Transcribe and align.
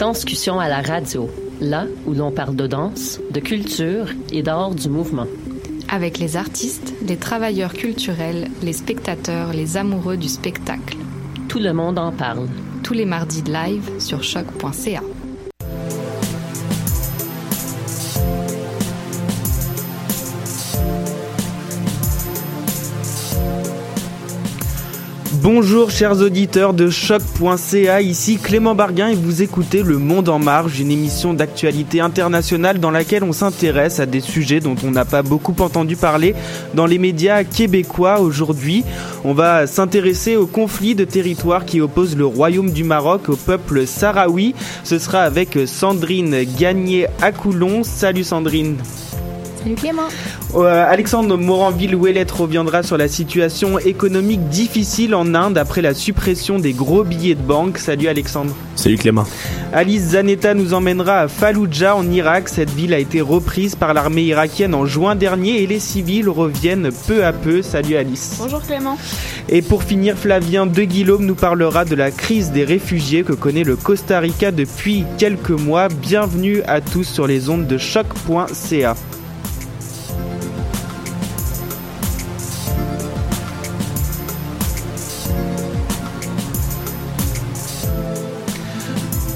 Danscussion 0.00 0.58
à 0.58 0.66
la 0.66 0.80
radio, 0.80 1.28
là 1.60 1.84
où 2.06 2.14
l'on 2.14 2.30
parle 2.30 2.56
de 2.56 2.66
danse, 2.66 3.20
de 3.32 3.38
culture 3.38 4.06
et 4.32 4.42
d'art 4.42 4.74
du 4.74 4.88
mouvement. 4.88 5.26
Avec 5.90 6.18
les 6.18 6.38
artistes, 6.38 6.94
les 7.06 7.18
travailleurs 7.18 7.74
culturels, 7.74 8.48
les 8.62 8.72
spectateurs, 8.72 9.52
les 9.52 9.76
amoureux 9.76 10.16
du 10.16 10.28
spectacle. 10.28 10.96
Tout 11.50 11.58
le 11.58 11.74
monde 11.74 11.98
en 11.98 12.12
parle. 12.12 12.48
Tous 12.82 12.94
les 12.94 13.04
mardis 13.04 13.42
de 13.42 13.52
live 13.52 13.90
sur 13.98 14.22
choc.ca. 14.22 15.02
Bonjour 25.52 25.90
chers 25.90 26.20
auditeurs 26.20 26.74
de 26.74 26.90
choc.ca, 26.90 28.00
ici 28.00 28.38
Clément 28.40 28.76
Barguin 28.76 29.08
et 29.08 29.16
vous 29.16 29.42
écoutez 29.42 29.82
Le 29.82 29.98
Monde 29.98 30.28
en 30.28 30.38
Marge, 30.38 30.78
une 30.78 30.92
émission 30.92 31.34
d'actualité 31.34 32.00
internationale 32.00 32.78
dans 32.78 32.92
laquelle 32.92 33.24
on 33.24 33.32
s'intéresse 33.32 33.98
à 33.98 34.06
des 34.06 34.20
sujets 34.20 34.60
dont 34.60 34.76
on 34.84 34.92
n'a 34.92 35.04
pas 35.04 35.22
beaucoup 35.22 35.56
entendu 35.58 35.96
parler 35.96 36.36
dans 36.74 36.86
les 36.86 36.98
médias 36.98 37.42
québécois 37.42 38.20
aujourd'hui. 38.20 38.84
On 39.24 39.32
va 39.32 39.66
s'intéresser 39.66 40.36
au 40.36 40.46
conflit 40.46 40.94
de 40.94 41.04
territoire 41.04 41.64
qui 41.64 41.80
oppose 41.80 42.16
le 42.16 42.26
royaume 42.26 42.70
du 42.70 42.84
Maroc 42.84 43.28
au 43.28 43.34
peuple 43.34 43.88
sahraoui. 43.88 44.54
Ce 44.84 45.00
sera 45.00 45.22
avec 45.22 45.58
Sandrine 45.66 46.44
Gagné-Acoulon. 46.44 47.82
Salut 47.82 48.22
Sandrine. 48.22 48.76
Salut 49.62 49.74
Clément. 49.74 50.08
Euh, 50.54 50.84
Alexandre 50.88 51.36
Moranville-Ouellette 51.36 52.30
reviendra 52.30 52.82
sur 52.82 52.96
la 52.96 53.08
situation 53.08 53.78
économique 53.78 54.48
difficile 54.48 55.14
en 55.14 55.34
Inde 55.34 55.58
après 55.58 55.82
la 55.82 55.92
suppression 55.92 56.58
des 56.58 56.72
gros 56.72 57.04
billets 57.04 57.34
de 57.34 57.42
banque. 57.42 57.76
Salut 57.76 58.08
Alexandre. 58.08 58.54
Salut 58.74 58.96
Clément. 58.96 59.26
Alice 59.74 60.12
Zanetta 60.12 60.54
nous 60.54 60.72
emmènera 60.72 61.20
à 61.20 61.28
Fallujah 61.28 61.94
en 61.94 62.10
Irak. 62.10 62.48
Cette 62.48 62.70
ville 62.70 62.94
a 62.94 62.98
été 62.98 63.20
reprise 63.20 63.74
par 63.74 63.92
l'armée 63.92 64.22
irakienne 64.22 64.74
en 64.74 64.86
juin 64.86 65.14
dernier 65.14 65.62
et 65.62 65.66
les 65.66 65.78
civils 65.78 66.30
reviennent 66.30 66.88
peu 67.06 67.26
à 67.26 67.34
peu. 67.34 67.60
Salut 67.60 67.96
Alice. 67.96 68.36
Bonjour 68.40 68.62
Clément. 68.62 68.96
Et 69.50 69.60
pour 69.60 69.82
finir, 69.82 70.16
Flavien 70.16 70.64
De 70.64 70.84
Guillaume 70.84 71.26
nous 71.26 71.34
parlera 71.34 71.84
de 71.84 71.94
la 71.94 72.10
crise 72.10 72.50
des 72.50 72.64
réfugiés 72.64 73.24
que 73.24 73.34
connaît 73.34 73.64
le 73.64 73.76
Costa 73.76 74.20
Rica 74.20 74.52
depuis 74.52 75.04
quelques 75.18 75.50
mois. 75.50 75.88
Bienvenue 75.88 76.62
à 76.66 76.80
tous 76.80 77.04
sur 77.04 77.26
les 77.26 77.50
ondes 77.50 77.66
de 77.66 77.76
choc.ca. 77.76 78.96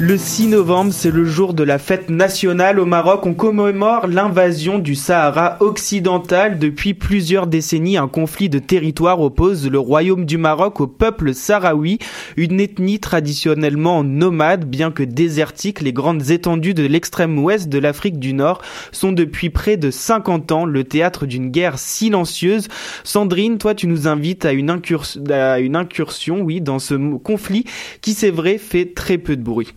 Le 0.06 0.19
6 0.19 0.48
novembre, 0.48 0.92
c'est 0.92 1.10
le 1.10 1.24
jour 1.24 1.55
de 1.55 1.62
la 1.62 1.78
fête 1.78 2.10
nationale 2.10 2.78
au 2.78 2.84
Maroc. 2.84 3.24
On 3.24 3.33
commémore 3.33 4.06
l'invasion 4.06 4.78
du 4.78 4.96
Sahara 4.96 5.56
occidental. 5.61 6.58
Depuis 6.58 6.92
plusieurs 6.92 7.46
décennies, 7.46 7.96
un 7.96 8.06
conflit 8.06 8.50
de 8.50 8.58
territoire 8.58 9.22
oppose 9.22 9.66
le 9.66 9.78
royaume 9.78 10.27
du 10.27 10.36
Maroc 10.36 10.83
au 10.83 10.86
peuple 10.86 11.33
sahraoui, 11.33 12.00
une 12.36 12.61
ethnie 12.61 13.00
traditionnellement 13.00 14.05
nomade, 14.05 14.66
bien 14.66 14.91
que 14.91 15.02
désertique. 15.02 15.80
Les 15.80 15.94
grandes 15.94 16.30
étendues 16.30 16.74
de 16.74 16.84
l'extrême 16.84 17.39
ouest 17.39 17.70
de 17.70 17.78
l'Afrique 17.78 18.18
du 18.18 18.34
Nord 18.34 18.61
sont 18.92 19.12
depuis 19.12 19.48
près 19.48 19.78
de 19.78 19.91
50 19.91 20.52
ans 20.52 20.66
le 20.66 20.84
théâtre 20.84 21.24
d'une 21.24 21.50
guerre 21.50 21.78
silencieuse. 21.78 22.68
Sandrine, 23.05 23.56
toi, 23.56 23.74
tu 23.74 23.86
nous 23.86 24.06
invites 24.06 24.44
à 24.44 24.52
une, 24.52 24.68
incursion, 24.68 25.24
à 25.30 25.61
une 25.61 25.77
incursion, 25.77 26.42
oui, 26.42 26.61
dans 26.61 26.78
ce 26.78 26.92
conflit 27.16 27.64
qui, 28.02 28.12
c'est 28.12 28.30
vrai, 28.30 28.58
fait 28.58 28.92
très 28.94 29.16
peu 29.16 29.34
de 29.34 29.42
bruit. 29.42 29.72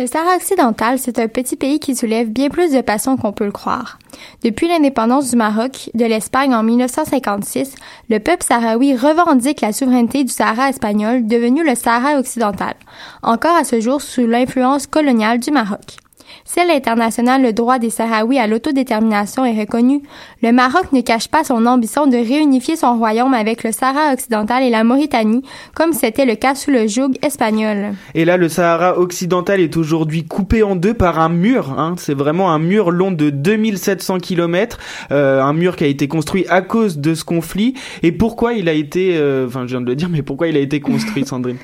Le 0.00 0.06
Sahara 0.06 0.36
occidental, 0.36 0.98
c'est 0.98 1.18
un 1.18 1.28
petit 1.28 1.56
pays 1.56 1.78
qui 1.78 1.94
soulève 1.94 2.30
bien 2.30 2.48
plus 2.48 2.72
de 2.72 2.80
passion 2.80 3.18
qu'on 3.18 3.32
peut 3.32 3.44
le 3.44 3.52
croire. 3.52 3.98
Depuis 4.42 4.66
l'indépendance 4.66 5.28
du 5.28 5.36
Maroc 5.36 5.90
de 5.92 6.06
l'Espagne 6.06 6.54
en 6.54 6.62
1956, 6.62 7.74
le 8.08 8.18
peuple 8.18 8.42
sahraoui 8.42 8.96
revendique 8.96 9.60
la 9.60 9.74
souveraineté 9.74 10.24
du 10.24 10.32
Sahara 10.32 10.70
espagnol, 10.70 11.26
devenu 11.26 11.62
le 11.62 11.74
Sahara 11.74 12.18
occidental, 12.18 12.76
encore 13.22 13.54
à 13.54 13.64
ce 13.64 13.78
jour 13.82 14.00
sous 14.00 14.26
l'influence 14.26 14.86
coloniale 14.86 15.38
du 15.38 15.50
Maroc. 15.50 15.98
Si 16.44 16.60
à 16.60 16.64
l'international 16.64 17.42
le 17.42 17.52
droit 17.52 17.78
des 17.78 17.90
Sahraouis 17.90 18.38
à 18.38 18.46
l'autodétermination 18.46 19.44
est 19.44 19.58
reconnu, 19.58 20.02
le 20.42 20.52
Maroc 20.52 20.92
ne 20.92 21.00
cache 21.00 21.28
pas 21.28 21.44
son 21.44 21.66
ambition 21.66 22.06
de 22.06 22.16
réunifier 22.16 22.76
son 22.76 22.98
royaume 22.98 23.34
avec 23.34 23.64
le 23.64 23.72
Sahara 23.72 24.12
occidental 24.12 24.62
et 24.62 24.70
la 24.70 24.84
Mauritanie, 24.84 25.42
comme 25.74 25.92
c'était 25.92 26.26
le 26.26 26.34
cas 26.34 26.54
sous 26.54 26.70
le 26.70 26.86
joug 26.86 27.12
espagnol. 27.22 27.94
Et 28.14 28.24
là, 28.24 28.36
le 28.36 28.48
Sahara 28.48 28.98
occidental 28.98 29.60
est 29.60 29.76
aujourd'hui 29.76 30.24
coupé 30.24 30.62
en 30.62 30.76
deux 30.76 30.94
par 30.94 31.20
un 31.20 31.28
mur. 31.28 31.78
Hein. 31.78 31.94
C'est 31.98 32.14
vraiment 32.14 32.50
un 32.52 32.58
mur 32.58 32.90
long 32.90 33.10
de 33.10 33.30
2700 33.30 34.18
km, 34.18 34.78
euh, 35.12 35.42
un 35.42 35.52
mur 35.52 35.76
qui 35.76 35.84
a 35.84 35.88
été 35.88 36.08
construit 36.08 36.46
à 36.48 36.62
cause 36.62 36.98
de 36.98 37.14
ce 37.14 37.24
conflit. 37.24 37.74
Et 38.02 38.12
pourquoi 38.12 38.54
il 38.54 38.68
a 38.68 38.72
été, 38.72 39.16
euh, 39.16 39.46
enfin, 39.46 39.62
je 39.62 39.72
viens 39.72 39.80
de 39.80 39.86
le 39.86 39.96
dire, 39.96 40.08
mais 40.08 40.22
pourquoi 40.22 40.48
il 40.48 40.56
a 40.56 40.60
été 40.60 40.80
construit, 40.80 41.24
Sandrine? 41.26 41.58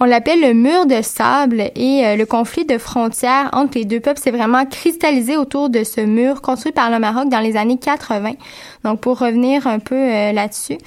On 0.00 0.04
l'appelle 0.04 0.40
le 0.40 0.52
mur 0.52 0.86
de 0.86 1.00
sable 1.00 1.70
et 1.76 2.04
euh, 2.04 2.16
le 2.16 2.26
conflit 2.26 2.64
de 2.64 2.76
frontières 2.78 3.50
entre 3.52 3.78
les 3.78 3.84
deux 3.84 4.00
peuples 4.00 4.18
s'est 4.18 4.30
vraiment 4.30 4.66
cristallisé 4.66 5.36
autour 5.36 5.70
de 5.70 5.84
ce 5.84 6.00
mur 6.00 6.42
construit 6.42 6.72
par 6.72 6.90
le 6.90 6.98
Maroc 6.98 7.28
dans 7.28 7.40
les 7.40 7.56
années 7.56 7.78
80. 7.78 8.32
Donc 8.84 9.00
pour 9.00 9.18
revenir 9.18 9.66
un 9.66 9.78
peu 9.78 9.94
euh, 9.94 10.32
là-dessus, 10.32 10.78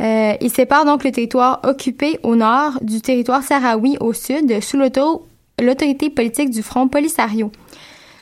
euh, 0.00 0.32
il 0.40 0.50
sépare 0.50 0.84
donc 0.84 1.04
le 1.04 1.12
territoire 1.12 1.60
occupé 1.64 2.18
au 2.22 2.34
nord 2.34 2.78
du 2.80 3.00
territoire 3.00 3.42
sahraoui 3.42 3.98
au 4.00 4.12
sud 4.12 4.62
sous 4.62 4.78
l'autorité 4.78 6.08
politique 6.08 6.50
du 6.50 6.62
Front 6.62 6.88
Polisario. 6.88 7.52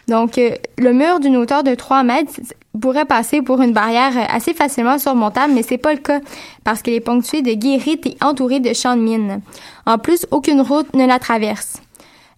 Donc, 0.08 0.40
le 0.78 0.92
mur 0.92 1.20
d'une 1.20 1.36
hauteur 1.36 1.62
de 1.62 1.76
3 1.76 2.02
mètres 2.02 2.32
pourrait 2.78 3.04
passer 3.04 3.42
pour 3.42 3.62
une 3.62 3.72
barrière 3.72 4.12
assez 4.32 4.54
facilement 4.54 4.98
surmontable, 4.98 5.54
mais 5.54 5.62
c'est 5.62 5.78
pas 5.78 5.92
le 5.92 5.98
cas 5.98 6.20
parce 6.64 6.82
qu'il 6.82 6.92
est 6.92 7.00
ponctué 7.00 7.42
de 7.42 7.53
guérites 7.53 8.06
et 8.06 8.16
entouré 8.22 8.60
de 8.60 8.72
champs 8.75 8.97
de 8.97 9.03
mines. 9.03 9.41
En 9.86 9.98
plus, 9.98 10.26
aucune 10.31 10.60
route 10.60 10.94
ne 10.94 11.06
la 11.06 11.19
traverse. 11.19 11.80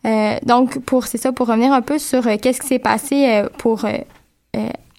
Euh, 0.06 0.36
donc, 0.44 0.78
pour 0.80 1.06
c'est 1.06 1.18
ça, 1.18 1.32
pour 1.32 1.46
revenir 1.48 1.72
un 1.72 1.82
peu 1.82 1.98
sur 1.98 2.26
euh, 2.26 2.36
qu'est-ce 2.40 2.60
qui 2.60 2.66
s'est 2.66 2.78
passé 2.78 3.42
pour 3.58 3.84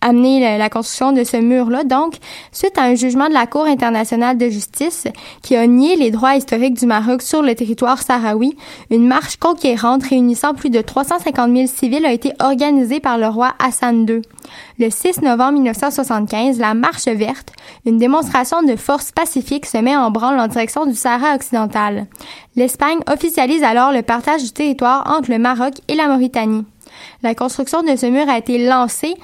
amener 0.04 0.58
la 0.58 0.70
construction 0.70 1.12
de 1.12 1.24
ce 1.24 1.38
mur-là. 1.38 1.84
Donc, 1.84 2.16
suite 2.52 2.78
à 2.78 2.84
un 2.84 2.96
jugement 2.96 3.30
de 3.30 3.34
la 3.34 3.48
Cour 3.48 3.66
internationale 3.66 4.38
de 4.38 4.50
justice 4.50 5.08
qui 5.42 5.56
a 5.56 5.66
nié 5.66 5.96
les 5.96 6.12
droits 6.12 6.36
historiques 6.36 6.78
du 6.78 6.86
Maroc 6.86 7.22
sur 7.22 7.42
le 7.42 7.56
territoire 7.56 8.02
sahraoui, 8.02 8.56
une 8.90 9.08
marche 9.08 9.38
conquérante 9.38 10.04
réunissant 10.04 10.54
plus 10.54 10.70
de 10.70 10.82
350 10.82 11.56
000 11.56 11.68
civils 11.68 12.06
a 12.06 12.12
été 12.12 12.34
organisée 12.40 13.00
par 13.00 13.18
le 13.18 13.28
roi 13.28 13.54
Hassan 13.60 14.06
II. 14.08 14.22
Le 14.78 14.90
6 14.90 15.22
novembre 15.22 15.54
1975, 15.54 16.60
la 16.60 16.74
Marche 16.74 17.06
verte, 17.06 17.54
une 17.86 17.98
démonstration 17.98 18.62
de 18.62 18.76
force 18.76 19.12
pacifique, 19.12 19.66
se 19.66 19.78
met 19.78 19.96
en 19.96 20.12
branle 20.12 20.40
en 20.40 20.48
direction 20.48 20.86
du 20.86 20.96
Sahara 20.96 21.36
occidental. 21.36 22.08
L'Espagne 22.56 23.00
officialise 23.12 23.64
alors 23.64 23.92
le 23.92 24.02
partage 24.02 24.44
du 24.44 24.52
territoire 24.52 25.12
entre 25.16 25.32
le 25.32 25.40
Maroc 25.40 25.74
et 25.88 25.96
la 25.96 26.08
Mauritanie. 26.08 26.66
La 27.24 27.36
construction 27.36 27.82
de 27.82 27.96
ce 27.96 28.06
mur 28.06 28.30
a 28.30 28.38
été 28.38 28.68
lancée 28.68 29.16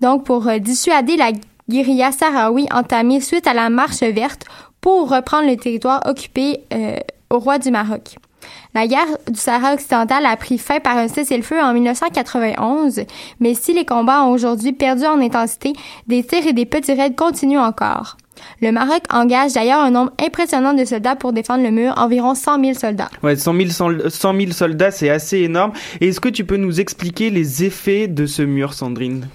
donc 0.00 0.24
pour 0.24 0.46
euh, 0.48 0.58
dissuader 0.58 1.16
la 1.16 1.32
guérilla 1.68 2.12
sahraoui 2.12 2.66
entamée 2.72 3.20
suite 3.20 3.46
à 3.46 3.54
la 3.54 3.70
marche 3.70 4.00
verte 4.00 4.44
pour 4.80 5.10
reprendre 5.10 5.48
le 5.48 5.56
territoire 5.56 6.02
occupé 6.06 6.60
euh, 6.72 6.96
au 7.30 7.38
roi 7.38 7.58
du 7.58 7.70
Maroc. 7.70 8.16
La 8.74 8.86
guerre 8.86 9.06
du 9.28 9.38
Sahara 9.38 9.74
occidental 9.74 10.24
a 10.24 10.36
pris 10.36 10.58
fin 10.58 10.80
par 10.80 10.96
un 10.96 11.08
cessez-le-feu 11.08 11.60
en 11.60 11.72
1991, 11.74 13.02
mais 13.40 13.54
si 13.54 13.74
les 13.74 13.84
combats 13.84 14.24
ont 14.24 14.30
aujourd'hui 14.30 14.72
perdu 14.72 15.04
en 15.04 15.20
intensité, 15.20 15.72
des 16.06 16.22
tirs 16.22 16.46
et 16.46 16.52
des 16.52 16.66
petits 16.66 16.94
raids 16.94 17.14
continuent 17.14 17.58
encore. 17.58 18.16
Le 18.62 18.70
Maroc 18.70 19.02
engage 19.10 19.54
d'ailleurs 19.54 19.80
un 19.80 19.90
nombre 19.90 20.12
impressionnant 20.24 20.72
de 20.72 20.84
soldats 20.84 21.16
pour 21.16 21.32
défendre 21.32 21.64
le 21.64 21.70
mur, 21.72 21.94
environ 21.96 22.34
100 22.34 22.60
000 22.62 22.74
soldats. 22.74 23.10
Ouais, 23.22 23.34
100 23.34 23.54
000, 23.54 24.08
100 24.08 24.36
000 24.36 24.52
soldats, 24.52 24.92
c'est 24.92 25.10
assez 25.10 25.38
énorme. 25.38 25.72
Est-ce 26.00 26.20
que 26.20 26.28
tu 26.28 26.44
peux 26.44 26.56
nous 26.56 26.80
expliquer 26.80 27.30
les 27.30 27.64
effets 27.64 28.06
de 28.06 28.26
ce 28.26 28.42
mur, 28.42 28.74
Sandrine? 28.74 29.26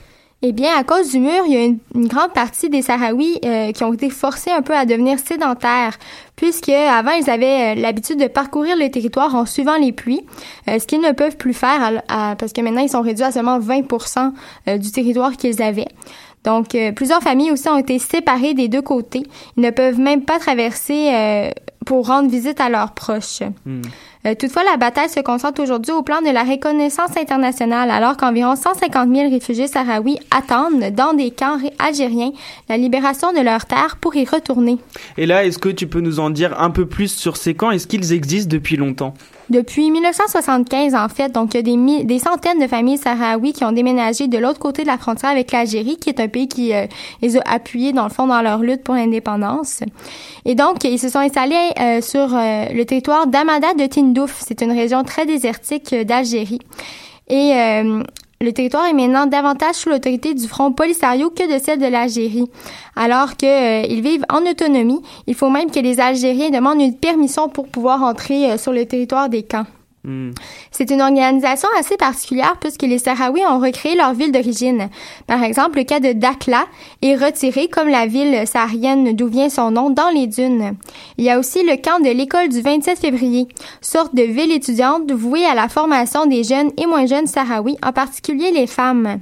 Eh 0.45 0.51
bien, 0.51 0.75
à 0.77 0.83
cause 0.83 1.09
du 1.09 1.19
mur, 1.19 1.45
il 1.47 1.53
y 1.53 1.55
a 1.55 1.63
une, 1.63 1.79
grande 2.07 2.33
partie 2.33 2.69
des 2.69 2.81
Sahraouis 2.81 3.39
euh, 3.45 3.71
qui 3.71 3.85
ont 3.85 3.93
été 3.93 4.09
forcés 4.09 4.51
un 4.51 4.61
peu 4.61 4.75
à 4.75 4.85
devenir 4.85 5.17
sédentaires, 5.17 5.97
puisque 6.35 6.67
avant 6.67 7.11
ils 7.11 7.29
avaient 7.29 7.77
euh, 7.77 7.81
l'habitude 7.81 8.19
de 8.19 8.27
parcourir 8.27 8.75
le 8.75 8.91
territoire 8.91 9.33
en 9.35 9.45
suivant 9.45 9.77
les 9.77 9.93
pluies, 9.93 10.25
euh, 10.67 10.79
ce 10.79 10.85
qu'ils 10.85 10.99
ne 10.99 11.13
peuvent 11.13 11.37
plus 11.37 11.53
faire 11.53 12.01
parce 12.09 12.51
que 12.51 12.59
maintenant 12.59 12.81
ils 12.81 12.89
sont 12.89 13.01
réduits 13.01 13.23
à 13.23 13.31
seulement 13.31 13.57
20% 13.57 14.33
du 14.79 14.91
territoire 14.91 15.31
qu'ils 15.37 15.61
avaient. 15.61 15.87
Donc, 16.43 16.77
plusieurs 16.95 17.21
familles 17.21 17.51
aussi 17.51 17.69
ont 17.69 17.77
été 17.77 17.99
séparées 17.99 18.53
des 18.53 18.67
deux 18.67 18.81
côtés. 18.81 19.23
Ils 19.57 19.63
ne 19.63 19.69
peuvent 19.69 19.99
même 19.99 20.23
pas 20.23 20.39
traverser 20.39 21.51
pour 21.83 22.07
rendre 22.07 22.29
visite 22.29 22.59
à 22.59 22.69
leurs 22.69 22.93
proches. 22.93 23.41
Hmm. 23.65 23.81
Euh, 24.25 24.35
toutefois, 24.35 24.63
la 24.63 24.77
bataille 24.77 25.09
se 25.09 25.19
concentre 25.19 25.61
aujourd'hui 25.61 25.91
au 25.91 26.01
plan 26.01 26.21
de 26.21 26.29
la 26.29 26.43
reconnaissance 26.43 27.17
internationale, 27.17 27.91
alors 27.91 28.15
qu'environ 28.15 28.55
150 28.55 29.13
000 29.13 29.29
réfugiés 29.29 29.67
sahraouis 29.67 30.17
attendent 30.31 30.91
dans 30.95 31.13
des 31.13 31.31
camps 31.31 31.57
algériens 31.79 32.31
la 32.69 32.77
libération 32.77 33.33
de 33.33 33.41
leurs 33.41 33.65
terres 33.65 33.97
pour 33.99 34.15
y 34.15 34.25
retourner. 34.25 34.77
Et 35.17 35.25
là, 35.25 35.45
est-ce 35.45 35.57
que 35.57 35.69
tu 35.69 35.87
peux 35.87 35.99
nous 35.99 36.19
en 36.19 36.29
dire 36.29 36.59
un 36.59 36.69
peu 36.69 36.85
plus 36.85 37.13
sur 37.13 37.35
ces 37.35 37.53
camps? 37.53 37.71
Est-ce 37.71 37.87
qu'ils 37.87 38.13
existent 38.13 38.49
depuis 38.49 38.77
longtemps? 38.77 39.13
Depuis 39.49 39.91
1975, 39.91 40.95
en 40.95 41.09
fait, 41.09 41.31
donc 41.31 41.53
il 41.53 41.57
y 41.57 41.59
a 41.59 41.61
des, 41.61 42.03
des 42.05 42.19
centaines 42.19 42.59
de 42.59 42.67
familles 42.67 42.97
sahraouis 42.97 43.53
qui 43.53 43.65
ont 43.65 43.71
déménagé 43.71 44.27
de 44.27 44.37
l'autre 44.37 44.59
côté 44.59 44.83
de 44.83 44.87
la 44.87 44.97
frontière 44.97 45.31
avec 45.31 45.51
l'Algérie, 45.51 45.97
qui 45.97 46.09
est 46.09 46.19
un 46.19 46.27
pays 46.27 46.47
qui 46.47 46.73
euh, 46.73 46.85
les 47.21 47.37
a 47.37 47.41
appuyés, 47.45 47.91
dans 47.91 48.05
le 48.05 48.09
fond, 48.09 48.25
dans 48.27 48.41
leur 48.41 48.59
lutte 48.59 48.83
pour 48.83 48.95
l'indépendance. 48.95 49.81
Et 50.45 50.55
donc, 50.55 50.83
ils 50.83 50.99
se 50.99 51.09
sont 51.09 51.19
installés 51.19 51.55
euh, 51.79 52.01
sur 52.01 52.33
euh, 52.33 52.65
le 52.73 52.83
territoire 52.85 53.27
d'Amada 53.27 53.73
de 53.73 53.85
Tindouf. 53.85 54.41
C'est 54.45 54.61
une 54.61 54.71
région 54.71 55.03
très 55.03 55.25
désertique 55.25 55.93
d'Algérie. 55.93 56.59
Et 57.29 57.53
le 58.41 58.51
territoire 58.51 58.85
est 58.85 58.93
maintenant 58.93 59.25
davantage 59.25 59.75
sous 59.75 59.89
l'autorité 59.89 60.33
du 60.33 60.47
Front 60.47 60.73
Polisario 60.73 61.29
que 61.29 61.53
de 61.53 61.63
celle 61.63 61.79
de 61.79 61.85
l'Algérie. 61.85 62.49
Alors 62.95 63.37
qu'ils 63.37 63.47
euh, 63.47 64.01
vivent 64.01 64.25
en 64.29 64.41
autonomie, 64.45 65.01
il 65.27 65.35
faut 65.35 65.49
même 65.49 65.71
que 65.71 65.79
les 65.79 65.99
Algériens 65.99 66.49
demandent 66.49 66.81
une 66.81 66.97
permission 66.97 67.47
pour 67.47 67.67
pouvoir 67.67 68.03
entrer 68.03 68.51
euh, 68.51 68.57
sur 68.57 68.73
le 68.73 68.85
territoire 68.85 69.29
des 69.29 69.43
camps. 69.43 69.65
Hmm. 70.05 70.31
C'est 70.71 70.91
une 70.91 71.01
organisation 71.01 71.69
assez 71.79 71.95
particulière 71.95 72.57
puisque 72.59 72.81
les 72.81 72.97
Sahraouis 72.97 73.45
ont 73.45 73.59
recréé 73.59 73.95
leur 73.95 74.13
ville 74.13 74.33
d'origine. 74.33 74.89
Par 75.27 75.41
exemple, 75.41 75.77
le 75.77 75.85
cas 75.85 76.01
de 76.01 76.11
Dakhla 76.11 76.65
est 77.01 77.15
retiré 77.15 77.69
comme 77.69 77.87
la 77.87 78.05
ville 78.05 78.45
saharienne 78.45 79.15
d'où 79.15 79.27
vient 79.27 79.47
son 79.47 79.71
nom 79.71 79.91
dans 79.91 80.09
les 80.09 80.27
dunes. 80.27 80.75
Il 81.17 81.23
y 81.23 81.29
a 81.29 81.39
aussi 81.39 81.63
le 81.63 81.77
camp 81.77 82.03
de 82.03 82.09
l'école 82.09 82.49
du 82.49 82.59
27 82.59 82.99
février, 82.99 83.47
sorte 83.79 84.13
de 84.13 84.23
ville 84.23 84.51
étudiante 84.51 85.09
vouée 85.09 85.45
à 85.45 85.55
la 85.55 85.69
formation 85.69 86.25
des 86.25 86.43
jeunes 86.43 86.71
et 86.77 86.85
moins 86.85 87.05
jeunes 87.05 87.27
Sahraouis, 87.27 87.77
en 87.81 87.93
particulier 87.93 88.51
les 88.51 88.67
femmes. 88.67 89.21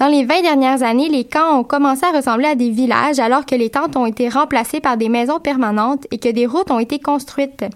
Dans 0.00 0.06
les 0.06 0.24
20 0.24 0.40
dernières 0.40 0.82
années, 0.82 1.10
les 1.10 1.24
camps 1.24 1.58
ont 1.58 1.62
commencé 1.62 2.06
à 2.06 2.16
ressembler 2.16 2.46
à 2.46 2.54
des 2.54 2.70
villages 2.70 3.18
alors 3.18 3.44
que 3.44 3.54
les 3.54 3.68
tentes 3.68 3.96
ont 3.96 4.06
été 4.06 4.30
remplacées 4.30 4.80
par 4.80 4.96
des 4.96 5.10
maisons 5.10 5.40
permanentes 5.40 6.06
et 6.10 6.16
que 6.16 6.30
des 6.30 6.46
routes 6.46 6.70
ont 6.70 6.78
été 6.78 6.98
construites. 6.98 7.66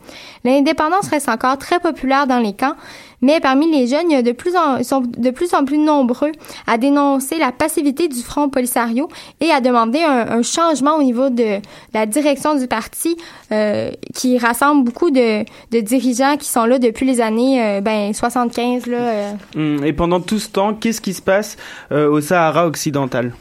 L'indépendance 0.43 1.09
reste 1.09 1.29
encore 1.29 1.59
très 1.59 1.81
populaire 1.81 2.27
dans 2.27 2.39
les 2.39 2.55
camps, 2.55 2.77
mais 3.25 3.41
parmi 3.41 3.71
les 3.73 3.87
jeunes, 3.87 4.11
il 4.11 4.13
y 4.13 4.17
a 4.17 4.23
de 4.23 4.33
plus 4.33 4.55
en, 4.55 4.83
sont 4.83 5.01
de 5.01 5.31
plus 5.31 5.55
en 5.55 5.65
plus 5.65 5.79
nombreux 5.79 6.33
à 6.67 6.77
dénoncer 6.77 7.39
la 7.39 7.53
passivité 7.53 8.07
du 8.07 8.21
Front 8.21 8.51
Polisario 8.51 9.09
et 9.41 9.51
à 9.51 9.63
demander 9.63 10.03
un, 10.03 10.43
changement 10.43 10.97
au 10.97 11.03
niveau 11.03 11.31
de 11.31 11.59
la 11.95 12.05
direction 12.05 12.55
du 12.55 12.67
parti 12.67 13.17
euh, 13.51 13.91
qui 14.15 14.37
rassemble 14.37 14.85
beaucoup 14.85 15.11
de, 15.11 15.43
de, 15.71 15.81
dirigeants 15.81 16.37
qui 16.37 16.49
sont 16.49 16.67
là 16.67 16.79
depuis 16.79 17.07
les 17.07 17.23
années 17.23 17.65
euh, 17.65 17.81
ben, 17.81 18.13
75. 18.13 18.87
Là, 18.87 18.99
euh. 18.99 19.33
hum, 19.57 19.83
Et 19.87 19.95
pendant 19.95 20.21
tout 20.21 20.39
ce 20.39 20.51
temps, 20.51 20.75
qu'est-ce 20.75 21.01
qui 21.01 21.15
se 21.15 21.23
passe 21.23 21.57
au 21.91 22.21
Sahara 22.21 22.67
occidental? 22.67 23.33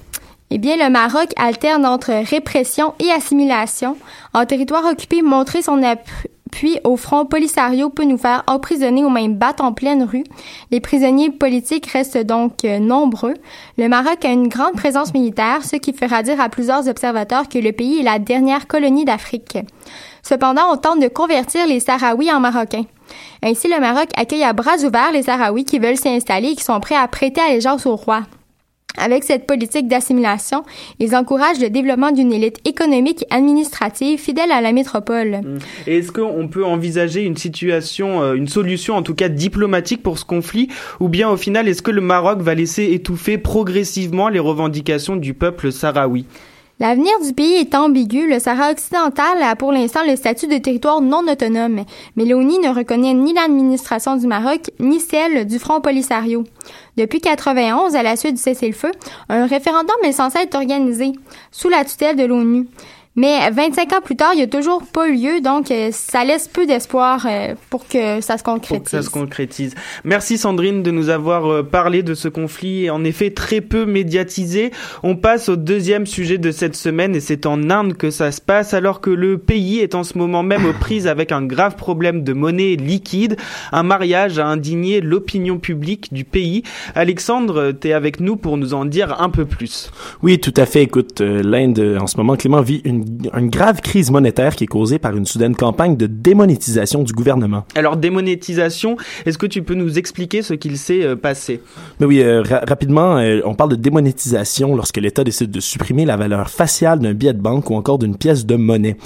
Eh 0.49 0.59
bien, 0.59 0.77
le 0.77 0.89
Maroc 0.89 1.31
alterne 1.35 1.85
entre 1.85 2.13
répression 2.29 2.93
et 2.99 3.11
assimilation. 3.11 3.97
En 4.33 4.45
territoire 4.45 4.85
occupé, 4.85 5.21
montrer 5.23 5.61
son, 5.61 5.81
appui 5.83 6.29
puis 6.53 6.77
au 6.83 6.97
front 6.97 7.25
Polisario 7.25 7.89
peut 7.89 8.03
nous 8.03 8.19
faire 8.19 8.43
emprisonner 8.45 9.03
ou 9.03 9.09
même 9.09 9.33
battre 9.33 9.63
en 9.63 9.73
pleine 9.73 10.03
rue. 10.03 10.23
Les 10.69 10.79
prisonniers 10.79 11.31
politiques 11.31 11.87
restent 11.87 12.19
donc 12.19 12.63
euh, 12.63 12.77
nombreux. 12.77 13.33
Le 13.79 13.89
Maroc 13.89 14.23
a 14.23 14.29
une 14.29 14.49
grande 14.49 14.75
présence 14.75 15.15
militaire, 15.15 15.63
ce 15.63 15.77
qui 15.77 15.93
fera 15.93 16.21
dire 16.21 16.39
à 16.39 16.49
plusieurs 16.49 16.87
observateurs 16.87 17.49
que 17.49 17.57
le 17.57 17.71
pays 17.71 18.01
est 18.01 18.03
la 18.03 18.19
dernière 18.19 18.67
colonie 18.67 19.03
d'Afrique. 19.03 19.57
Cependant, 20.21 20.71
on 20.71 20.77
tente 20.77 21.01
de 21.01 21.07
convertir 21.07 21.65
les 21.65 21.79
Sahraouis 21.79 22.31
en 22.31 22.39
Marocains. 22.39 22.85
Ainsi, 23.41 23.67
le 23.67 23.79
Maroc 23.79 24.09
accueille 24.15 24.43
à 24.43 24.53
bras 24.53 24.77
ouverts 24.85 25.11
les 25.11 25.23
Sahraouis 25.23 25.65
qui 25.65 25.79
veulent 25.79 25.97
s'y 25.97 26.09
installer 26.09 26.49
et 26.49 26.55
qui 26.55 26.63
sont 26.63 26.79
prêts 26.79 26.95
à 26.95 27.07
prêter 27.07 27.41
allégeance 27.41 27.87
au 27.87 27.95
roi. 27.95 28.21
Avec 28.97 29.23
cette 29.23 29.47
politique 29.47 29.87
d'assimilation, 29.87 30.63
ils 30.99 31.15
encouragent 31.15 31.59
le 31.59 31.69
développement 31.69 32.11
d'une 32.11 32.31
élite 32.31 32.59
économique 32.65 33.23
et 33.23 33.33
administrative 33.33 34.19
fidèle 34.19 34.51
à 34.51 34.61
la 34.61 34.71
métropole. 34.71 35.41
Mmh. 35.43 35.57
Est-ce 35.87 36.11
qu'on 36.11 36.47
peut 36.47 36.63
envisager 36.63 37.23
une 37.23 37.37
situation, 37.37 38.21
euh, 38.21 38.33
une 38.35 38.47
solution 38.47 38.95
en 38.95 39.01
tout 39.01 39.15
cas 39.15 39.29
diplomatique 39.29 40.03
pour 40.03 40.19
ce 40.19 40.25
conflit, 40.25 40.69
ou 40.99 41.09
bien 41.09 41.29
au 41.29 41.37
final 41.37 41.67
est-ce 41.67 41.81
que 41.81 41.91
le 41.91 42.01
Maroc 42.01 42.41
va 42.41 42.53
laisser 42.53 42.91
étouffer 42.91 43.37
progressivement 43.37 44.29
les 44.29 44.39
revendications 44.39 45.15
du 45.15 45.33
peuple 45.33 45.71
sahraoui? 45.71 46.25
L'avenir 46.83 47.13
du 47.25 47.31
pays 47.31 47.53
est 47.53 47.75
ambigu. 47.75 48.27
Le 48.27 48.39
Sahara 48.39 48.71
occidental 48.71 49.41
a 49.41 49.55
pour 49.55 49.71
l'instant 49.71 50.01
le 50.05 50.17
statut 50.17 50.47
de 50.47 50.57
territoire 50.57 50.99
non 50.99 51.25
autonome, 51.31 51.85
mais 52.17 52.25
l'ONU 52.25 52.55
ne 52.61 52.75
reconnaît 52.75 53.13
ni 53.13 53.31
l'administration 53.31 54.17
du 54.17 54.27
Maroc 54.27 54.69
ni 54.81 54.99
celle 54.99 55.47
du 55.47 55.59
Front 55.59 55.79
Polisario. 55.79 56.43
Depuis 56.97 57.21
91, 57.21 57.95
à 57.95 58.03
la 58.03 58.17
suite 58.17 58.33
du 58.33 58.41
cessez-le-feu, 58.41 58.91
un 59.29 59.45
référendum 59.45 59.95
est 60.03 60.11
censé 60.11 60.39
être 60.39 60.55
organisé 60.55 61.13
sous 61.51 61.69
la 61.69 61.85
tutelle 61.85 62.17
de 62.17 62.25
l'ONU. 62.25 62.67
Mais 63.15 63.51
25 63.51 63.93
ans 63.93 64.01
plus 64.03 64.15
tard, 64.15 64.31
il 64.33 64.37
n'y 64.37 64.43
a 64.43 64.47
toujours 64.47 64.81
pas 64.81 65.07
eu 65.07 65.15
lieu, 65.15 65.39
donc 65.39 65.69
euh, 65.69 65.89
ça 65.91 66.25
laisse 66.25 66.47
peu 66.47 66.65
d'espoir 66.65 67.27
euh, 67.29 67.53
pour 67.69 67.87
que 67.87 68.21
ça 68.21 68.39
se 68.39 68.43
concrétise. 68.43 68.77
Pour 68.77 68.83
que 68.85 68.89
ça 68.89 69.01
se 69.03 69.11
concrétise. 69.11 69.75
Merci 70.03 70.39
Sandrine 70.39 70.81
de 70.81 70.89
nous 70.89 71.09
avoir 71.09 71.45
euh, 71.45 71.61
parlé 71.61 72.01
de 72.01 72.15
ce 72.15 72.27
conflit, 72.27 72.89
en 72.89 73.03
effet 73.03 73.29
très 73.29 73.61
peu 73.61 73.85
médiatisé. 73.85 74.71
On 75.03 75.15
passe 75.15 75.47
au 75.47 75.57
deuxième 75.57 76.07
sujet 76.07 76.39
de 76.39 76.49
cette 76.49 76.75
semaine 76.75 77.15
et 77.15 77.19
c'est 77.19 77.45
en 77.45 77.69
Inde 77.69 77.93
que 77.93 78.09
ça 78.09 78.31
se 78.31 78.41
passe 78.41 78.73
alors 78.73 78.99
que 78.99 79.11
le 79.11 79.37
pays 79.37 79.77
est 79.77 79.93
en 79.93 80.03
ce 80.03 80.17
moment 80.17 80.41
même 80.41 80.65
aux 80.65 80.73
prises 80.73 81.05
avec 81.05 81.31
un 81.31 81.43
grave 81.43 81.75
problème 81.75 82.23
de 82.23 82.33
monnaie 82.33 82.75
liquide. 82.77 83.37
Un 83.71 83.83
mariage 83.83 84.39
a 84.39 84.47
indigné 84.47 85.01
l'opinion 85.01 85.59
publique 85.59 86.11
du 86.13 86.25
pays. 86.25 86.63
Alexandre, 86.95 87.73
tu 87.79 87.89
es 87.89 87.93
avec 87.93 88.19
nous 88.19 88.37
pour 88.37 88.57
nous 88.57 88.73
en 88.73 88.85
dire 88.85 89.21
un 89.21 89.29
peu 89.29 89.45
plus. 89.45 89.91
Oui, 90.23 90.39
tout 90.39 90.53
à 90.57 90.65
fait. 90.65 90.81
Écoute, 90.81 91.21
l'Inde 91.21 91.97
en 92.01 92.07
ce 92.07 92.17
moment, 92.17 92.35
Clément 92.35 92.61
vit 92.61 92.81
une 92.83 93.02
une, 93.37 93.49
grave 93.49 93.81
crise 93.81 94.11
monétaire 94.11 94.55
qui 94.55 94.63
est 94.63 94.67
causée 94.67 94.99
par 94.99 95.15
une 95.15 95.25
soudaine 95.25 95.55
campagne 95.55 95.97
de 95.97 96.07
démonétisation 96.07 97.03
du 97.03 97.13
gouvernement. 97.13 97.65
Alors 97.75 97.97
démonétisation, 97.97 98.97
est-ce 99.25 99.37
que 99.37 99.45
tu 99.45 99.63
peux 99.63 99.73
nous 99.73 99.97
expliquer 99.97 100.41
ce 100.41 100.53
qu'il 100.53 100.77
s'est 100.77 101.03
euh, 101.03 101.15
passé? 101.15 101.61
Mais 101.99 102.05
oui, 102.05 102.21
euh, 102.21 102.43
rapidement, 102.43 103.17
euh, 103.17 103.41
on 103.45 103.55
parle 103.55 103.71
de 103.71 103.75
démonétisation 103.75 104.75
lorsque 104.75 104.97
l'État 104.97 105.23
décide 105.23 105.51
de 105.51 105.59
supprimer 105.59 106.05
la 106.05 106.17
valeur 106.17 106.49
faciale 106.49 106.99
d'un 106.99 107.13
billet 107.13 107.33
de 107.33 107.41
banque 107.41 107.69
ou 107.69 107.75
encore 107.75 107.99
d'une 107.99 108.15
pièce 108.15 108.45
de 108.45 108.55
monnaie. 108.55 108.97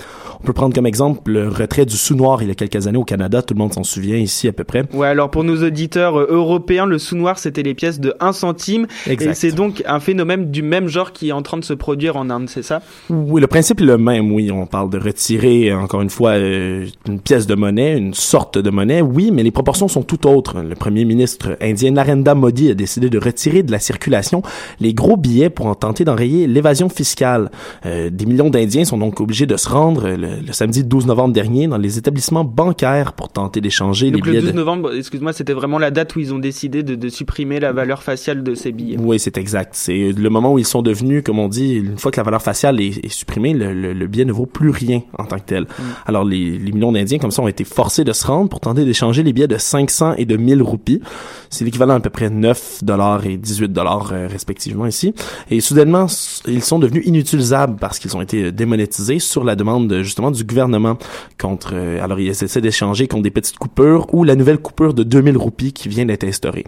On 0.42 0.44
peut 0.44 0.54
prendre 0.54 0.74
comme 0.74 0.86
exemple 0.86 1.32
le 1.32 1.50
retrait 1.50 1.86
du 1.86 1.98
sous-noir 1.98 2.42
il 2.44 2.50
y 2.50 2.52
a 2.52 2.56
quelques 2.56 2.88
années 2.88 2.98
au 2.98 3.04
Canada, 3.04 3.42
tout 3.42 3.54
le 3.54 3.60
monde 3.60 3.74
s'en 3.74 3.84
souvient 3.84 4.18
ici 4.18 4.48
à 4.48 4.54
peu 4.54 4.64
près. 4.64 4.84
Ouais, 4.94 5.08
alors 5.08 5.32
pour 5.32 5.44
nos 5.44 5.64
auditeurs 5.64 6.18
européens, 6.20 6.86
le 6.86 7.00
sous-noir 7.00 7.40
c'était 7.40 7.64
les 7.64 7.74
pièces 7.74 8.00
de 8.00 8.14
1 8.20 8.34
centime 8.34 8.88
exact. 9.08 9.32
et 9.32 9.34
c'est 9.34 9.52
donc 9.52 9.84
un 9.86 10.00
phénomène 10.00 10.52
du 10.52 10.62
même 10.62 10.88
genre 10.88 11.12
qui 11.12 11.30
est 11.30 11.32
en 11.32 11.42
train 11.42 11.58
de 11.58 11.66
se 11.66 11.74
produire 11.74 12.18
en 12.18 12.30
Inde, 12.30 12.50
c'est 12.50 12.64
ça? 12.64 12.82
Oui, 13.10 13.42
le 13.42 13.48
principe 13.48 13.80
le 13.88 13.98
même, 13.98 14.32
oui. 14.32 14.52
On 14.52 14.68
parle 14.68 14.90
de 14.90 15.00
retirer, 15.00 15.74
encore 15.74 16.02
une 16.02 16.10
fois, 16.10 16.32
euh, 16.32 16.86
une 17.08 17.20
pièce 17.20 17.48
de 17.48 17.56
monnaie, 17.56 17.98
une 17.98 18.14
sorte 18.14 18.58
de 18.58 18.70
monnaie, 18.70 19.02
oui, 19.02 19.32
mais 19.32 19.44
les 19.44 19.52
proportions 19.52 19.88
sont 19.88 20.04
tout 20.04 20.28
autres. 20.28 20.62
Le 20.62 20.76
premier 20.76 21.06
ministre 21.06 21.58
indien 21.62 21.92
Narendra 21.92 22.36
Modi 22.36 22.70
a 22.70 22.76
décidé 22.76 23.10
de 23.10 23.18
retirer 23.18 23.64
de 23.64 23.72
la 23.72 23.80
circulation 23.80 24.44
les 24.80 24.94
gros 24.94 25.18
billets 25.18 25.50
pour 25.50 25.66
en 25.66 25.76
tenter 25.76 26.04
d'enrayer 26.04 26.48
l'évasion 26.48 26.90
fiscale. 26.90 27.50
Euh, 27.86 28.10
des 28.10 28.26
millions 28.26 28.50
d'Indiens 28.50 28.86
sont 28.86 28.98
donc 28.98 29.20
obligés 29.22 29.46
de 29.46 29.58
se 29.58 29.70
rendre 29.70 30.10
le, 30.10 30.52
samedi 30.52 30.84
12 30.84 31.08
novembre 31.08 31.34
dernier 31.34 31.68
dans 31.68 31.78
les 31.78 31.98
établissements 31.98 32.44
bancaires 32.44 33.14
pour 33.14 33.30
tenter 33.30 33.62
d'échanger 33.62 34.12
les 34.12 34.22
billets. 34.22 34.42
le 34.42 34.48
12 34.48 34.54
novembre, 34.54 34.96
excuse-moi, 34.96 35.34
c'était 35.34 35.54
vraiment 35.54 35.80
la 35.80 35.92
date 35.92 36.16
où 36.16 36.20
ils 36.20 36.34
ont 36.34 36.40
décidé 36.40 36.84
de, 36.84 36.96
de 36.96 37.10
supprimer 37.10 37.60
la 37.60 37.72
valeur 37.72 38.04
faciale 38.04 38.44
de 38.44 38.54
ces 38.54 38.72
billets. 38.72 38.98
Oui, 39.00 39.18
c'est 39.20 39.38
exact. 39.38 39.72
C'est 39.74 40.12
le 40.12 40.30
moment 40.30 40.54
où 40.54 40.60
ils 40.60 40.66
sont 40.66 40.82
devenus, 40.82 41.24
comme 41.24 41.40
on 41.40 41.48
dit, 41.48 41.76
une 41.76 41.98
fois 41.98 42.12
que 42.12 42.18
la 42.18 42.24
valeur 42.24 42.42
faciale 42.42 42.82
est, 42.82 43.06
est 43.06 43.10
supprimée, 43.10 43.54
le, 43.54 43.74
le, 43.82 44.08
billet 44.08 44.26
ne 44.26 44.32
vaut 44.32 44.46
plus 44.46 44.70
rien 44.70 45.02
en 45.18 45.26
tant 45.26 45.38
que 45.38 45.46
tel. 45.46 45.64
Mm. 45.64 45.84
Alors 46.06 46.24
les, 46.24 46.58
les, 46.58 46.72
millions 46.72 46.92
d'Indiens 46.92 47.18
comme 47.18 47.32
ça 47.32 47.42
ont 47.42 47.48
été 47.48 47.64
forcés 47.64 48.04
de 48.04 48.14
se 48.14 48.26
rendre 48.26 48.50
pour 48.50 48.60
tenter 48.60 48.86
d'échanger 48.86 49.24
les 49.24 49.34
billets 49.34 49.48
de 49.48 49.58
500 49.58 50.16
et 50.18 50.26
de 50.26 50.38
1000 50.38 50.62
roupies. 50.62 51.02
C'est 51.50 51.66
l'équivalent 51.66 51.96
à 51.96 52.00
peu 52.00 52.10
près 52.10 52.30
9 52.30 52.84
dollars 52.84 53.26
et 53.26 53.38
18 53.38 53.72
dollars 53.72 54.12
euh, 54.12 54.28
respectivement 54.28 54.86
ici. 54.86 55.14
Et 55.50 55.62
soudainement, 55.62 56.08
ils 56.48 56.64
sont 56.64 56.80
devenus 56.80 57.06
inutilisables 57.06 57.78
parce 57.80 58.00
qu'ils 58.00 58.16
ont 58.18 58.22
été 58.22 58.52
démonétisés 58.52 59.20
sur 59.20 59.44
la 59.44 59.56
demande 59.56 60.02
justement 60.02 60.32
du 60.32 60.44
gouvernement 60.44 60.98
contre 61.40 61.72
euh, 61.74 62.04
alors 62.04 62.20
ils 62.20 62.30
essaient 62.30 62.62
d'échanger 62.62 63.08
contre 63.08 63.24
des 63.24 63.32
petites 63.32 63.58
coupures 63.58 64.14
ou 64.14 64.24
la 64.24 64.36
nouvelle 64.36 64.58
coupure 64.58 64.94
de 64.94 65.04
2000 65.04 65.38
roupies 65.38 65.74
qui 65.74 65.90
vient 65.90 66.06
d'être 66.06 66.24
instaurée. 66.24 66.66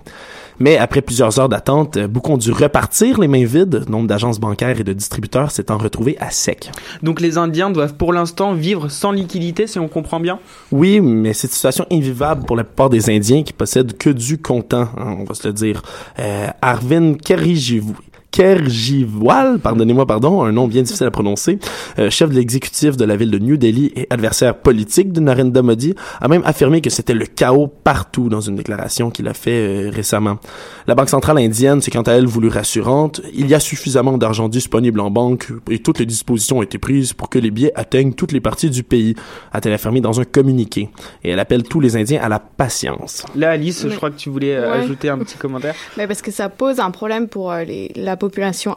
Mais 0.60 0.78
après 0.78 1.02
plusieurs 1.02 1.40
heures 1.40 1.50
d'attente, 1.50 1.98
euh, 1.98 2.08
beaucoup 2.08 2.34
ont 2.34 2.38
dû 2.38 2.52
repartir 2.52 3.20
les 3.20 3.28
mains 3.28 3.46
vides. 3.46 3.86
Nombre 3.90 4.08
d'agences 4.08 4.40
bancaires 4.40 4.80
et 4.80 4.84
de 4.84 4.94
distributeurs 4.94 5.52
s'étant 5.52 5.78
retrouvés 5.78 6.18
à 6.20 6.32
sec. 6.32 6.72
Donc 7.04 7.22
les 7.22 7.38
Indiens 7.38 7.70
doivent 7.70 7.96
pour 7.96 8.14
l'instant 8.14 8.54
vivre 8.54 8.90
sans 8.90 9.12
liquidité, 9.12 9.68
si 9.68 9.80
on 9.80 9.88
comprend 9.88 10.20
bien? 10.20 10.40
Oui, 10.72 11.00
mais 11.00 11.34
cette 11.34 11.52
situation 11.52 11.86
invivable 11.92 12.46
pour 12.46 12.56
la 12.56 12.64
plupart 12.64 12.90
des 12.90 13.10
Indiens 13.10 13.44
qui 13.44 13.54
possèdent 13.54 13.98
que 13.98 14.10
du 14.10 14.38
comptant, 14.38 14.90
hein, 14.98 15.16
on 15.20 15.24
va 15.24 15.34
se 15.34 15.48
le 15.48 15.54
dire. 15.54 15.82
Euh, 16.20 16.48
Arvind 16.62 17.22
Kerijivu 17.22 17.94
Kerjiwal, 18.40 19.60
pardonnez-moi, 19.60 20.06
pardon, 20.06 20.44
un 20.44 20.54
nom 20.54 20.68
bien 20.70 20.82
difficile 20.82 21.08
à 21.08 21.12
prononcer, 21.12 21.60
euh, 22.00 22.10
chef 22.10 22.30
de 22.30 22.36
l'exécutif 22.36 22.96
de 22.96 23.04
la 23.04 23.18
ville 23.18 23.32
de 23.32 23.38
New 23.38 23.58
Delhi 23.58 23.92
et 23.98 24.08
adversaire 24.10 24.56
politique 24.56 25.12
de 25.12 25.20
Narendra 25.20 25.62
Modi, 25.62 25.94
a 26.22 26.28
même 26.30 26.42
affirmé 26.46 26.80
que 26.80 26.90
c'était 26.90 27.14
le 27.14 27.26
chaos 27.26 27.68
partout 27.68 28.30
dans 28.30 28.40
une 28.40 28.56
déclaration 28.56 29.10
qu'il 29.10 29.28
a 29.28 29.34
fait 29.34 29.52
euh, 29.88 29.90
récemment. 29.94 30.38
La 30.88 30.96
Banque 30.96 31.10
centrale 31.10 31.38
indienne 31.40 31.82
s'est 31.82 31.92
quant 31.92 32.02
à 32.04 32.14
elle 32.14 32.28
voulue 32.28 32.48
rassurante. 32.48 33.20
Il 33.34 33.48
y 33.48 33.54
a 33.56 33.60
suffisamment 33.60 34.18
d'argent 34.18 34.48
disponible 34.48 35.02
en 35.02 35.12
banque 35.12 35.50
et 35.70 35.80
toutes 35.80 36.00
les 36.00 36.06
dispositions 36.06 36.60
ont 36.60 36.64
été 36.64 36.78
prises 36.78 37.12
pour 37.12 37.28
que 37.30 37.40
les 37.40 37.52
billets 37.52 37.74
atteignent 37.76 38.14
toutes 38.14 38.32
les 38.32 38.40
parties 38.42 38.70
du 38.70 38.84
pays, 38.84 39.16
a-t-elle 39.52 39.74
affirmé 39.74 40.00
dans 40.00 40.22
un 40.22 40.24
communiqué. 40.24 40.90
Et 41.26 41.32
elle 41.32 41.40
appelle 41.40 41.64
tous 41.64 41.82
les 41.82 41.98
Indiens 41.98 42.22
à 42.24 42.30
la 42.30 42.40
patience. 42.40 43.26
Là, 43.36 43.52
Alice, 43.52 43.86
je 43.90 43.96
crois 43.98 44.12
que 44.12 44.18
tu 44.18 44.30
voulais 44.30 44.56
euh, 44.56 44.72
Ouais. 44.72 44.78
ajouter 44.84 45.10
un 45.10 45.18
petit 45.18 45.38
commentaire. 45.38 45.76
Mais 45.98 46.08
parce 46.08 46.22
que 46.22 46.32
ça 46.32 46.48
pose 46.48 46.80
un 46.80 46.92
problème 46.92 47.28
pour 47.28 47.52
euh, 47.52 47.64
les- 47.66 47.92
la 47.96 48.16
population 48.16 48.29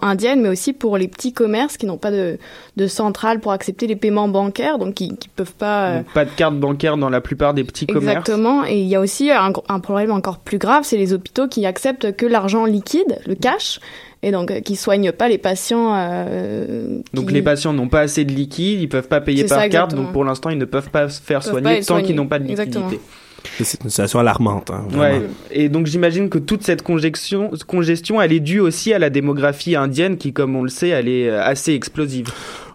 indienne, 0.02 0.40
mais 0.40 0.48
aussi 0.48 0.72
pour 0.72 0.96
les 0.96 1.08
petits 1.08 1.32
commerces 1.32 1.76
qui 1.76 1.86
n'ont 1.86 1.98
pas 1.98 2.10
de, 2.10 2.38
de 2.76 2.86
centrale 2.86 3.40
pour 3.40 3.52
accepter 3.52 3.86
les 3.86 3.96
paiements 3.96 4.28
bancaires, 4.28 4.78
donc 4.78 4.94
qui 4.94 5.10
ne 5.10 5.16
peuvent 5.36 5.54
pas... 5.54 5.88
euh, 5.88 6.02
pas 6.14 6.24
de 6.24 6.30
carte 6.30 6.56
bancaire 6.56 6.96
dans 6.96 7.10
la 7.10 7.20
plupart 7.20 7.54
des 7.54 7.64
petits 7.64 7.86
commerces. 7.86 8.28
Exactement. 8.28 8.64
Et 8.64 8.80
il 8.80 8.86
y 8.86 8.94
a 8.96 9.00
aussi 9.00 9.30
un, 9.30 9.52
problème 9.80 10.10
encore 10.10 10.38
plus 10.38 10.58
grave, 10.58 10.84
c'est 10.84 10.96
les 10.96 11.12
hôpitaux 11.12 11.48
qui 11.48 11.66
acceptent 11.66 12.16
que 12.16 12.26
l'argent 12.26 12.64
liquide, 12.64 13.18
le 13.26 13.34
cash, 13.34 13.80
et 14.22 14.30
donc 14.30 14.50
euh, 14.50 14.60
qui 14.60 14.76
soignent 14.76 15.12
pas 15.12 15.28
les 15.28 15.38
patients. 15.38 15.94
euh, 15.96 17.00
Donc 17.12 17.30
les 17.30 17.42
patients 17.42 17.72
n'ont 17.72 17.88
pas 17.88 18.00
assez 18.00 18.24
de 18.24 18.32
liquide, 18.32 18.80
ils 18.80 18.88
peuvent 18.88 19.08
pas 19.08 19.20
payer 19.20 19.44
par 19.44 19.60
ça, 19.60 19.68
carte, 19.68 19.94
donc 19.94 20.12
pour 20.12 20.24
l'instant 20.24 20.50
ils 20.50 20.58
ne 20.58 20.64
peuvent 20.64 20.90
pas 20.90 21.08
se 21.08 21.20
faire 21.20 21.40
Peuvent 21.40 21.50
soigner 21.50 21.78
pas 21.80 21.84
tant 21.84 22.02
qu'ils 22.02 22.16
n'ont 22.16 22.28
pas 22.28 22.38
de 22.38 22.44
liquidité. 22.44 22.78
Exactement. 22.78 23.00
C'est 23.60 23.82
une 23.82 23.90
situation 23.90 24.18
alarmante. 24.18 24.70
Hein. 24.70 24.84
Ouais. 24.96 25.22
Et 25.50 25.68
donc 25.68 25.86
j'imagine 25.86 26.28
que 26.28 26.38
toute 26.38 26.62
cette 26.62 26.82
congestion, 26.82 27.50
congestion, 27.66 28.20
elle 28.20 28.32
est 28.32 28.40
due 28.40 28.60
aussi 28.60 28.92
à 28.92 28.98
la 28.98 29.10
démographie 29.10 29.76
indienne 29.76 30.16
qui, 30.16 30.32
comme 30.32 30.56
on 30.56 30.62
le 30.62 30.68
sait, 30.68 30.88
elle 30.88 31.08
est 31.08 31.28
euh, 31.28 31.42
assez 31.42 31.74
explosive. 31.74 32.28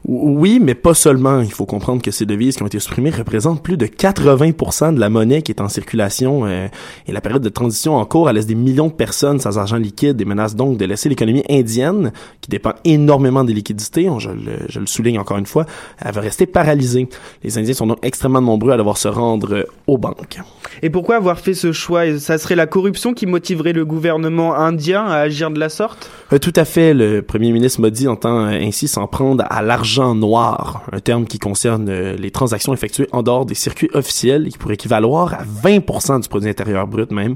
Oui, 0.09 0.59
mais 0.61 0.73
pas 0.73 0.93
seulement. 0.93 1.41
Il 1.41 1.51
faut 1.51 1.65
comprendre 1.65 2.01
que 2.01 2.11
ces 2.11 2.25
devises 2.25 2.55
qui 2.55 2.63
ont 2.63 2.67
été 2.67 2.79
supprimées 2.79 3.09
représentent 3.09 3.61
plus 3.61 3.75
de 3.75 3.85
80% 3.87 4.95
de 4.95 4.99
la 5.01 5.09
monnaie 5.09 5.41
qui 5.41 5.51
est 5.51 5.59
en 5.59 5.67
circulation 5.67 6.45
euh, 6.45 6.67
et 7.07 7.11
la 7.11 7.19
période 7.19 7.41
de 7.41 7.49
transition 7.49 7.97
en 7.97 8.05
cours, 8.05 8.29
elle 8.29 8.37
laisse 8.37 8.45
des 8.47 8.55
millions 8.55 8.87
de 8.87 8.93
personnes 8.93 9.41
sans 9.41 9.57
argent 9.57 9.75
liquide 9.75 10.21
et 10.21 10.23
menace 10.25 10.55
donc 10.55 10.77
de 10.77 10.85
laisser 10.85 11.09
l'économie 11.09 11.43
indienne, 11.49 12.13
qui 12.39 12.49
dépend 12.49 12.71
énormément 12.85 13.43
des 13.43 13.51
liquidités, 13.53 14.09
on- 14.09 14.19
je 14.19 14.29
le, 14.29 14.37
je 14.69 14.79
le 14.79 14.87
souligne 14.87 15.19
encore 15.19 15.37
une 15.39 15.45
fois, 15.45 15.65
elle 15.99 16.13
va 16.13 16.21
rester 16.21 16.45
paralysée. 16.45 17.09
Les 17.43 17.57
Indiens 17.57 17.73
sont 17.73 17.87
donc 17.87 17.97
extrêmement 18.01 18.41
nombreux 18.41 18.71
à 18.71 18.77
devoir 18.77 18.97
se 18.97 19.09
rendre 19.09 19.53
euh, 19.55 19.63
aux 19.87 19.97
banques. 19.97 20.39
Et 20.83 20.89
pourquoi 20.89 21.17
avoir 21.17 21.37
fait 21.39 21.53
ce 21.53 21.73
choix? 21.73 22.17
Ça 22.17 22.37
serait 22.37 22.55
la 22.55 22.65
corruption 22.67 23.13
qui 23.13 23.25
motiverait 23.25 23.73
le 23.73 23.83
gouvernement 23.83 24.55
indien 24.55 25.03
à 25.05 25.15
agir 25.17 25.51
de 25.51 25.59
la 25.59 25.67
sorte? 25.69 26.09
Euh, 26.31 26.39
tout 26.39 26.53
à 26.55 26.63
fait. 26.63 26.93
Le 26.93 27.21
premier 27.21 27.51
ministre 27.51 27.81
Modi 27.81 28.07
entend 28.07 28.45
ainsi 28.45 28.87
s'en 28.87 29.07
prendre 29.07 29.43
à 29.49 29.61
l'argent 29.61 29.96
noir, 29.97 30.83
un 30.91 30.99
terme 30.99 31.25
qui 31.25 31.39
concerne 31.39 31.89
euh, 31.89 32.15
les 32.15 32.31
transactions 32.31 32.73
effectuées 32.73 33.07
en 33.11 33.23
dehors 33.23 33.45
des 33.45 33.55
circuits 33.55 33.89
officiels 33.93 34.47
et 34.47 34.49
qui 34.49 34.57
pourrait 34.57 34.75
équivaloir 34.75 35.33
à 35.33 35.43
20% 35.43 36.21
du 36.21 36.29
produit 36.29 36.49
intérieur 36.49 36.87
brut 36.87 37.11
même. 37.11 37.35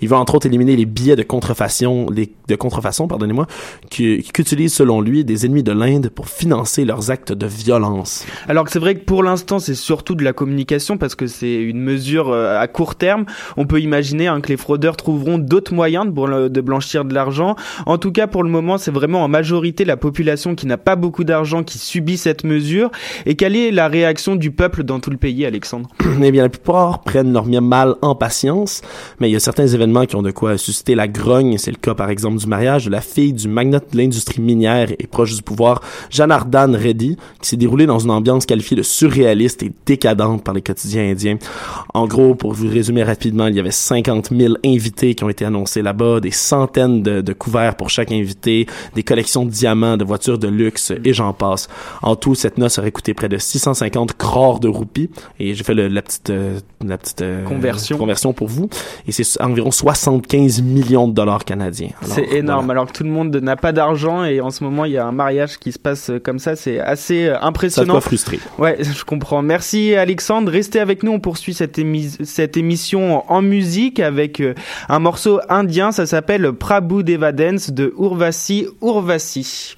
Il 0.00 0.08
veut 0.08 0.16
entre 0.16 0.34
autres 0.34 0.46
éliminer 0.46 0.76
les 0.76 0.86
billets 0.86 1.16
de 1.16 1.22
contrefaçon, 1.22 2.06
de 2.06 2.56
contrefaçon, 2.56 3.08
pardonnez-moi, 3.08 3.46
qu'utilisent 3.90 4.74
selon 4.74 5.00
lui 5.00 5.24
des 5.24 5.46
ennemis 5.46 5.62
de 5.62 5.72
l'Inde 5.72 6.10
pour 6.10 6.28
financer 6.28 6.84
leurs 6.84 7.10
actes 7.10 7.32
de 7.32 7.46
violence. 7.46 8.26
Alors 8.48 8.64
que 8.64 8.70
c'est 8.70 8.78
vrai 8.78 8.94
que 8.94 9.04
pour 9.04 9.22
l'instant 9.22 9.58
c'est 9.58 9.74
surtout 9.74 10.14
de 10.14 10.24
la 10.24 10.32
communication 10.32 10.98
parce 10.98 11.14
que 11.14 11.26
c'est 11.26 11.54
une 11.54 11.80
mesure 11.80 12.30
euh, 12.30 12.58
à 12.58 12.68
court 12.68 12.94
terme. 12.94 13.24
On 13.56 13.66
peut 13.66 13.80
imaginer 13.80 14.26
hein, 14.26 14.40
que 14.40 14.48
les 14.48 14.56
fraudeurs 14.56 14.96
trouveront 14.96 15.38
d'autres 15.38 15.74
moyens 15.74 16.06
de, 16.06 16.48
de 16.48 16.60
blanchir 16.60 17.04
de 17.04 17.14
l'argent. 17.14 17.56
En 17.86 17.98
tout 17.98 18.12
cas 18.12 18.26
pour 18.26 18.42
le 18.42 18.50
moment 18.50 18.78
c'est 18.78 18.90
vraiment 18.90 19.24
en 19.24 19.28
majorité 19.28 19.84
la 19.84 19.96
population 19.96 20.54
qui 20.54 20.66
n'a 20.66 20.78
pas 20.78 20.96
beaucoup 20.96 21.24
d'argent 21.24 21.62
qui 21.62 21.78
subit 21.92 22.16
cette 22.16 22.44
mesure. 22.44 22.90
Et 23.26 23.34
quelle 23.34 23.54
est 23.54 23.70
la 23.70 23.88
réaction 23.88 24.34
du 24.34 24.50
peuple 24.50 24.82
dans 24.82 24.98
tout 24.98 25.10
le 25.10 25.18
pays 25.18 25.44
Alexandre? 25.44 25.88
Eh 26.24 26.30
bien, 26.30 26.42
la 26.44 26.48
plupart 26.48 27.02
prennent 27.02 27.32
leur 27.32 27.46
mal 27.46 27.96
en 28.00 28.14
patience, 28.14 28.80
mais 29.18 29.28
il 29.28 29.32
y 29.32 29.36
a 29.36 29.40
certains 29.40 29.66
événements 29.66 30.06
qui 30.06 30.14
ont 30.14 30.22
de 30.22 30.30
quoi 30.30 30.56
susciter 30.56 30.94
la 30.94 31.08
grogne. 31.08 31.58
C'est 31.58 31.72
le 31.72 31.76
cas, 31.76 31.94
par 31.94 32.10
exemple, 32.10 32.38
du 32.38 32.46
mariage 32.46 32.84
de 32.86 32.90
la 32.90 33.00
fille 33.00 33.32
du 33.32 33.48
magnate 33.48 33.92
de 33.92 33.98
l'industrie 33.98 34.40
minière 34.40 34.92
et 34.98 35.06
proche 35.08 35.34
du 35.34 35.42
pouvoir, 35.42 35.82
Janardhan 36.10 36.72
Reddy, 36.72 37.16
qui 37.40 37.48
s'est 37.48 37.56
déroulé 37.56 37.86
dans 37.86 37.98
une 37.98 38.10
ambiance 38.10 38.46
qualifiée 38.46 38.76
de 38.76 38.82
surréaliste 38.82 39.64
et 39.64 39.72
décadente 39.84 40.44
par 40.44 40.54
les 40.54 40.62
quotidiens 40.62 41.10
indiens. 41.10 41.38
En 41.92 42.06
gros, 42.06 42.34
pour 42.34 42.52
vous 42.52 42.68
résumer 42.68 43.02
rapidement, 43.02 43.48
il 43.48 43.56
y 43.56 43.60
avait 43.60 43.72
50 43.72 44.30
000 44.34 44.54
invités 44.64 45.14
qui 45.14 45.24
ont 45.24 45.28
été 45.28 45.44
annoncés 45.44 45.82
là-bas, 45.82 46.20
des 46.20 46.30
centaines 46.30 47.02
de, 47.02 47.20
de 47.20 47.32
couverts 47.32 47.74
pour 47.74 47.90
chaque 47.90 48.12
invité, 48.12 48.66
des 48.94 49.02
collections 49.02 49.44
de 49.44 49.50
diamants, 49.50 49.96
de 49.96 50.04
voitures 50.04 50.38
de 50.38 50.48
luxe, 50.48 50.92
et 51.04 51.12
j'en 51.12 51.32
passe. 51.32 51.68
En 52.02 52.16
tout, 52.16 52.34
cette 52.34 52.58
noce 52.58 52.78
aurait 52.78 52.90
coûté 52.92 53.14
près 53.14 53.28
de 53.28 53.38
650 53.38 54.14
crores 54.14 54.60
de 54.60 54.68
roupies, 54.68 55.10
et 55.38 55.54
j'ai 55.54 55.64
fait 55.64 55.74
le- 55.74 55.88
la 55.88 56.02
petite, 56.02 56.30
euh, 56.30 56.58
la 56.84 56.98
petite 56.98 57.22
euh, 57.22 57.44
Conversion. 57.44 57.96
conversion 57.98 58.32
pour 58.32 58.48
vous, 58.48 58.68
et 59.06 59.12
c'est 59.12 59.40
environ 59.42 59.70
75 59.70 60.62
millions 60.62 61.08
de 61.08 61.12
dollars 61.14 61.44
canadiens. 61.44 61.90
C'est 62.02 62.32
énorme, 62.32 62.66
voilà. 62.66 62.80
alors 62.80 62.92
que 62.92 62.96
tout 62.98 63.04
le 63.04 63.10
monde 63.10 63.34
n'a 63.36 63.56
pas 63.56 63.72
d'argent 63.72 64.24
et 64.24 64.40
en 64.40 64.50
ce 64.50 64.64
moment 64.64 64.84
il 64.84 64.92
y 64.92 64.98
a 64.98 65.06
un 65.06 65.12
mariage 65.12 65.58
qui 65.58 65.72
se 65.72 65.78
passe 65.78 66.10
euh, 66.10 66.18
comme 66.18 66.38
ça, 66.38 66.56
c'est 66.56 66.78
assez 66.80 67.26
Ça 67.28 67.40
impressionnant. 67.46 67.94
doit 67.94 68.00
frustrer. 68.00 68.38
Ouais, 68.58 68.78
je 68.80 69.04
comprends. 69.04 69.42
Merci 69.42 69.94
Alexandre. 69.94 70.50
Restez 70.50 70.80
avec 70.80 71.02
nous, 71.02 71.12
on 71.12 71.20
poursuit 71.20 71.54
cette, 71.54 71.78
émi- 71.78 72.24
cette 72.24 72.56
émission 72.56 73.30
en 73.32 73.42
musique 73.42 74.00
avec 74.00 74.42
un 74.88 74.98
morceau 74.98 75.40
indien, 75.48 75.92
ça 75.92 76.06
s'appelle 76.06 76.52
Prabhu 76.52 77.04
Devadance 77.04 77.70
de 77.70 77.92
Urvasi 77.98 78.66
Urvasi. 78.82 79.76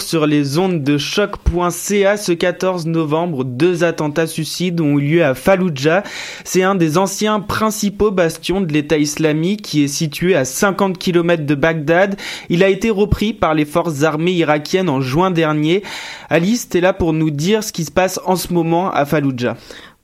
Sur 0.00 0.26
les 0.26 0.58
ondes 0.58 0.82
de 0.82 0.96
choc.ca 0.96 2.16
ce 2.16 2.32
14 2.32 2.86
novembre, 2.86 3.44
deux 3.44 3.84
attentats 3.84 4.26
suicides 4.26 4.80
ont 4.80 4.98
eu 4.98 5.02
lieu 5.02 5.24
à 5.24 5.34
Fallujah. 5.34 6.02
C'est 6.44 6.62
un 6.62 6.74
des 6.74 6.96
anciens 6.96 7.40
principaux 7.40 8.10
bastions 8.10 8.62
de 8.62 8.72
l'État 8.72 8.96
islamique 8.96 9.60
qui 9.62 9.84
est 9.84 9.88
situé 9.88 10.34
à 10.34 10.46
50 10.46 10.96
km 10.96 11.44
de 11.44 11.54
Bagdad. 11.54 12.16
Il 12.48 12.62
a 12.62 12.68
été 12.68 12.88
repris 12.88 13.34
par 13.34 13.52
les 13.52 13.66
forces 13.66 14.02
armées 14.02 14.32
irakiennes 14.32 14.88
en 14.88 15.02
juin 15.02 15.30
dernier. 15.30 15.82
Alice, 16.30 16.70
t'es 16.70 16.80
là 16.80 16.94
pour 16.94 17.12
nous 17.12 17.30
dire 17.30 17.62
ce 17.62 17.72
qui 17.72 17.84
se 17.84 17.92
passe 17.92 18.18
en 18.24 18.36
ce 18.36 18.52
moment 18.54 18.90
à 18.90 19.04
Fallujah. 19.04 19.56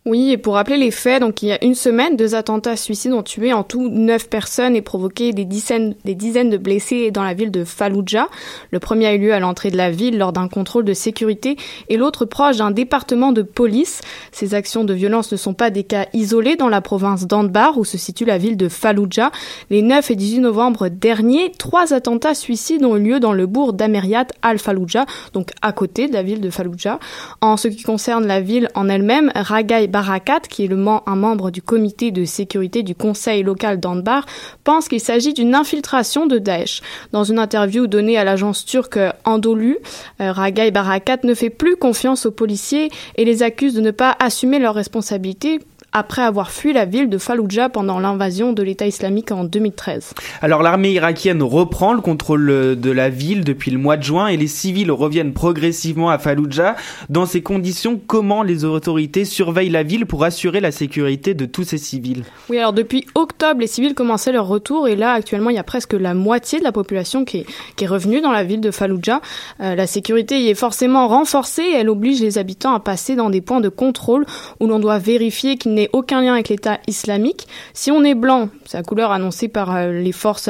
Oui, 0.06 0.30
et 0.30 0.38
pour 0.38 0.54
rappeler 0.54 0.78
les 0.78 0.90
faits, 0.90 1.20
donc 1.20 1.42
il 1.42 1.48
y 1.48 1.52
a 1.52 1.62
une 1.62 1.74
semaine, 1.74 2.16
deux 2.16 2.34
attentats 2.34 2.76
suicides 2.76 3.12
ont 3.12 3.22
tué 3.22 3.52
en 3.52 3.62
tout 3.62 3.90
neuf 3.90 4.30
personnes 4.30 4.74
et 4.74 4.80
provoqué 4.80 5.32
des 5.32 5.44
dizaines, 5.44 5.96
des 6.04 6.14
dizaines 6.14 6.48
de 6.48 6.56
blessés 6.56 7.10
dans 7.10 7.24
la 7.24 7.34
ville 7.34 7.50
de 7.50 7.64
Fallujah. 7.64 8.28
Le 8.70 8.78
premier 8.78 9.06
a 9.06 9.14
eu 9.14 9.18
lieu 9.18 9.34
à 9.34 9.40
l'entrée 9.40 9.70
de 9.70 9.76
la 9.76 9.90
ville 9.90 10.16
lors 10.16 10.32
d'un 10.32 10.48
contrôle 10.48 10.84
de 10.84 10.94
sécurité 10.94 11.56
et 11.90 11.96
l'autre 11.96 12.24
proche 12.24 12.56
d'un 12.56 12.70
département 12.70 13.32
de 13.32 13.42
police. 13.42 14.00
Ces 14.32 14.54
actions 14.54 14.84
de 14.84 14.94
violence 14.94 15.32
ne 15.32 15.36
sont 15.36 15.52
pas 15.52 15.68
des 15.68 15.84
cas 15.84 16.06
isolés 16.14 16.56
dans 16.56 16.68
la 16.68 16.80
province 16.80 17.26
d'Anbar 17.26 17.76
où 17.76 17.84
se 17.84 17.98
situe 17.98 18.24
la 18.24 18.38
ville 18.38 18.56
de 18.56 18.68
Fallujah. 18.68 19.30
Les 19.68 19.82
9 19.82 20.12
et 20.12 20.16
18 20.16 20.38
novembre 20.38 20.88
dernier, 20.88 21.52
trois 21.58 21.92
attentats 21.92 22.34
suicides 22.34 22.84
ont 22.84 22.96
eu 22.96 23.02
lieu 23.02 23.20
dans 23.20 23.32
le 23.32 23.46
bourg 23.46 23.72
d'Ameriat 23.72 24.28
al-Fallujah, 24.42 25.04
donc 25.34 25.50
à 25.60 25.72
côté 25.72 26.08
de 26.08 26.14
la 26.14 26.22
ville 26.22 26.40
de 26.40 26.50
Fallujah. 26.50 26.98
En 27.42 27.58
ce 27.58 27.68
qui 27.68 27.82
concerne 27.82 28.26
la 28.26 28.40
ville 28.40 28.70
en 28.74 28.88
elle-même, 28.88 29.32
Ragai 29.34 29.87
Barakat, 29.88 30.40
qui 30.48 30.64
est 30.64 30.72
un 30.72 31.16
membre 31.16 31.50
du 31.50 31.62
comité 31.62 32.10
de 32.10 32.24
sécurité 32.24 32.82
du 32.82 32.94
conseil 32.94 33.42
local 33.42 33.80
d'Anbar, 33.80 34.26
pense 34.64 34.88
qu'il 34.88 35.00
s'agit 35.00 35.34
d'une 35.34 35.54
infiltration 35.54 36.26
de 36.26 36.38
Daesh. 36.38 36.82
Dans 37.12 37.24
une 37.24 37.38
interview 37.38 37.86
donnée 37.86 38.16
à 38.18 38.24
l'agence 38.24 38.64
turque 38.64 38.98
Andolu, 39.24 39.78
euh, 40.20 40.32
Ragai 40.32 40.70
Barakat 40.70 41.18
ne 41.24 41.34
fait 41.34 41.50
plus 41.50 41.76
confiance 41.76 42.26
aux 42.26 42.30
policiers 42.30 42.90
et 43.16 43.24
les 43.24 43.42
accuse 43.42 43.74
de 43.74 43.80
ne 43.80 43.90
pas 43.90 44.16
assumer 44.20 44.58
leurs 44.58 44.74
responsabilités 44.74 45.60
après 45.92 46.22
avoir 46.22 46.50
fui 46.50 46.72
la 46.72 46.84
ville 46.84 47.08
de 47.08 47.16
Fallujah 47.16 47.68
pendant 47.68 47.98
l'invasion 47.98 48.52
de 48.52 48.62
l'État 48.62 48.86
islamique 48.86 49.32
en 49.32 49.44
2013. 49.44 50.12
Alors 50.42 50.62
l'armée 50.62 50.92
irakienne 50.92 51.42
reprend 51.42 51.94
le 51.94 52.00
contrôle 52.00 52.78
de 52.78 52.90
la 52.90 53.08
ville 53.08 53.42
depuis 53.42 53.70
le 53.70 53.78
mois 53.78 53.96
de 53.96 54.02
juin 54.02 54.28
et 54.28 54.36
les 54.36 54.46
civils 54.46 54.92
reviennent 54.92 55.32
progressivement 55.32 56.10
à 56.10 56.18
Fallujah. 56.18 56.76
Dans 57.08 57.24
ces 57.24 57.42
conditions, 57.42 57.98
comment 58.06 58.42
les 58.42 58.64
autorités 58.64 59.24
surveillent 59.24 59.70
la 59.70 59.82
ville 59.82 60.04
pour 60.04 60.24
assurer 60.24 60.60
la 60.60 60.72
sécurité 60.72 61.32
de 61.34 61.46
tous 61.46 61.64
ces 61.64 61.78
civils? 61.78 62.24
Oui, 62.50 62.58
alors 62.58 62.74
depuis 62.74 63.06
octobre, 63.14 63.60
les 63.60 63.66
civils 63.66 63.94
commençaient 63.94 64.32
leur 64.32 64.46
retour 64.46 64.88
et 64.88 64.96
là 64.96 65.12
actuellement 65.12 65.50
il 65.50 65.56
y 65.56 65.60
a 65.60 65.64
presque 65.64 65.94
la 65.94 66.12
moitié 66.12 66.58
de 66.58 66.64
la 66.64 66.72
population 66.72 67.24
qui 67.24 67.38
est, 67.38 67.46
qui 67.76 67.84
est 67.84 67.88
revenue 67.88 68.20
dans 68.20 68.32
la 68.32 68.44
ville 68.44 68.60
de 68.60 68.70
Fallujah. 68.70 69.22
Euh, 69.60 69.74
la 69.74 69.86
sécurité 69.86 70.40
y 70.40 70.48
est 70.50 70.54
forcément 70.54 71.08
renforcée 71.08 71.62
et 71.62 71.74
elle 71.76 71.88
oblige 71.88 72.20
les 72.20 72.36
habitants 72.36 72.74
à 72.74 72.80
passer 72.80 73.16
dans 73.16 73.30
des 73.30 73.40
points 73.40 73.60
de 73.60 73.70
contrôle 73.70 74.26
où 74.60 74.66
l'on 74.66 74.78
doit 74.78 74.98
vérifier 74.98 75.56
qu'il 75.56 75.77
n'ait 75.78 75.90
aucun 75.92 76.20
lien 76.20 76.34
avec 76.34 76.48
l'État 76.48 76.78
islamique. 76.86 77.48
Si 77.72 77.90
on 77.90 78.04
est 78.04 78.14
blanc, 78.14 78.48
c'est 78.64 78.76
la 78.76 78.82
couleur 78.82 79.12
annoncée 79.12 79.48
par 79.48 79.74
euh, 79.74 79.92
les 79.92 80.12
forces 80.12 80.48